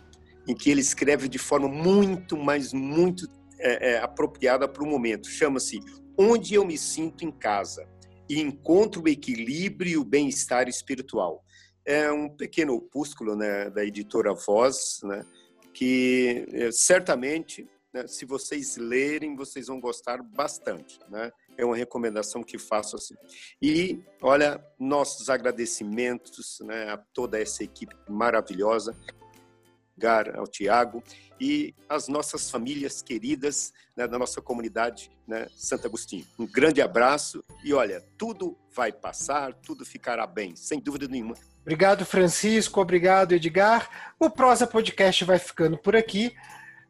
em 0.51 0.55
que 0.55 0.69
ele 0.69 0.81
escreve 0.81 1.29
de 1.29 1.39
forma 1.39 1.69
muito, 1.69 2.37
mas 2.37 2.73
muito 2.73 3.25
é, 3.61 3.93
é, 3.93 3.99
apropriada 3.99 4.67
para 4.67 4.83
o 4.83 4.87
momento. 4.87 5.29
Chama-se 5.29 5.79
Onde 6.19 6.55
Eu 6.55 6.65
Me 6.65 6.77
Sinto 6.77 7.25
em 7.25 7.31
Casa 7.31 7.89
e 8.29 8.41
Encontro 8.41 9.03
o 9.05 9.09
Equilíbrio 9.09 9.93
e 9.93 9.97
o 9.97 10.05
Bem-Estar 10.05 10.69
Espiritual. 10.69 11.45
É 11.85 12.11
um 12.11 12.29
pequeno 12.29 12.75
opúsculo 12.75 13.37
né, 13.37 13.71
da 13.71 13.85
editora 13.85 14.35
Voz, 14.35 14.99
né, 15.05 15.25
que 15.73 16.45
é, 16.53 16.73
certamente, 16.73 17.69
né, 17.95 18.09
se 18.09 18.25
vocês 18.25 18.77
lerem, 18.77 19.37
vocês 19.37 19.69
vão 19.69 19.81
gostar 19.81 20.21
bastante. 20.21 20.99
Né? 21.09 21.31
É 21.57 21.65
uma 21.65 21.77
recomendação 21.77 22.43
que 22.43 22.59
faço 22.59 22.97
assim. 22.97 23.15
E, 23.63 24.03
olha, 24.21 24.61
nossos 24.81 25.31
agradecimentos 25.31 26.59
né, 26.63 26.91
a 26.91 26.97
toda 26.97 27.41
essa 27.41 27.63
equipe 27.63 27.95
maravilhosa 28.09 28.99
Edgar, 30.01 30.33
ao 30.39 30.47
Tiago 30.47 31.05
e 31.39 31.75
as 31.89 32.09
nossas 32.09 32.51
famílias 32.51 33.03
queridas 33.03 33.73
né, 33.95 34.09
da 34.09 34.19
nossa 34.19 34.41
comunidade 34.41 35.11
né, 35.29 35.47
Santo 35.55 35.87
Agostinho. 35.87 36.25
Um 36.39 36.47
grande 36.47 36.81
abraço 36.81 37.45
e 37.63 37.75
olha, 37.75 38.03
tudo 38.17 38.57
vai 38.75 38.91
passar, 38.91 39.53
tudo 39.53 39.85
ficará 39.85 40.27
bem, 40.27 40.57
sem 40.57 40.81
dúvida 40.81 41.07
nenhuma. 41.07 41.35
Obrigado, 41.61 42.07
Francisco. 42.07 42.81
Obrigado, 42.81 43.33
Edgar. 43.33 44.15
O 44.19 44.31
Prosa 44.31 44.67
Podcast 44.67 45.25
vai 45.25 45.39
ficando 45.39 45.77
por 45.77 45.95
aqui. 45.95 46.35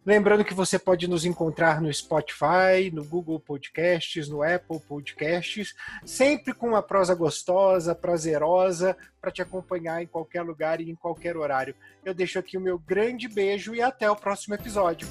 Lembrando 0.04 0.44
que 0.44 0.54
você 0.54 0.78
pode 0.78 1.06
nos 1.06 1.26
encontrar 1.26 1.80
no 1.80 1.92
Spotify, 1.92 2.90
no 2.90 3.04
Google 3.04 3.38
Podcasts, 3.38 4.28
no 4.28 4.42
Apple 4.42 4.80
Podcasts, 4.80 5.74
sempre 6.06 6.54
com 6.54 6.68
uma 6.68 6.82
prosa 6.82 7.14
gostosa, 7.14 7.94
prazerosa, 7.94 8.96
para 9.20 9.30
te 9.30 9.42
acompanhar 9.42 10.02
em 10.02 10.06
qualquer 10.06 10.40
lugar 10.40 10.80
e 10.80 10.90
em 10.90 10.94
qualquer 10.94 11.36
horário. 11.36 11.74
Eu 12.02 12.14
deixo 12.14 12.38
aqui 12.38 12.56
o 12.56 12.60
meu 12.60 12.78
grande 12.78 13.28
beijo 13.28 13.74
e 13.74 13.82
até 13.82 14.10
o 14.10 14.16
próximo 14.16 14.54
episódio. 14.54 15.06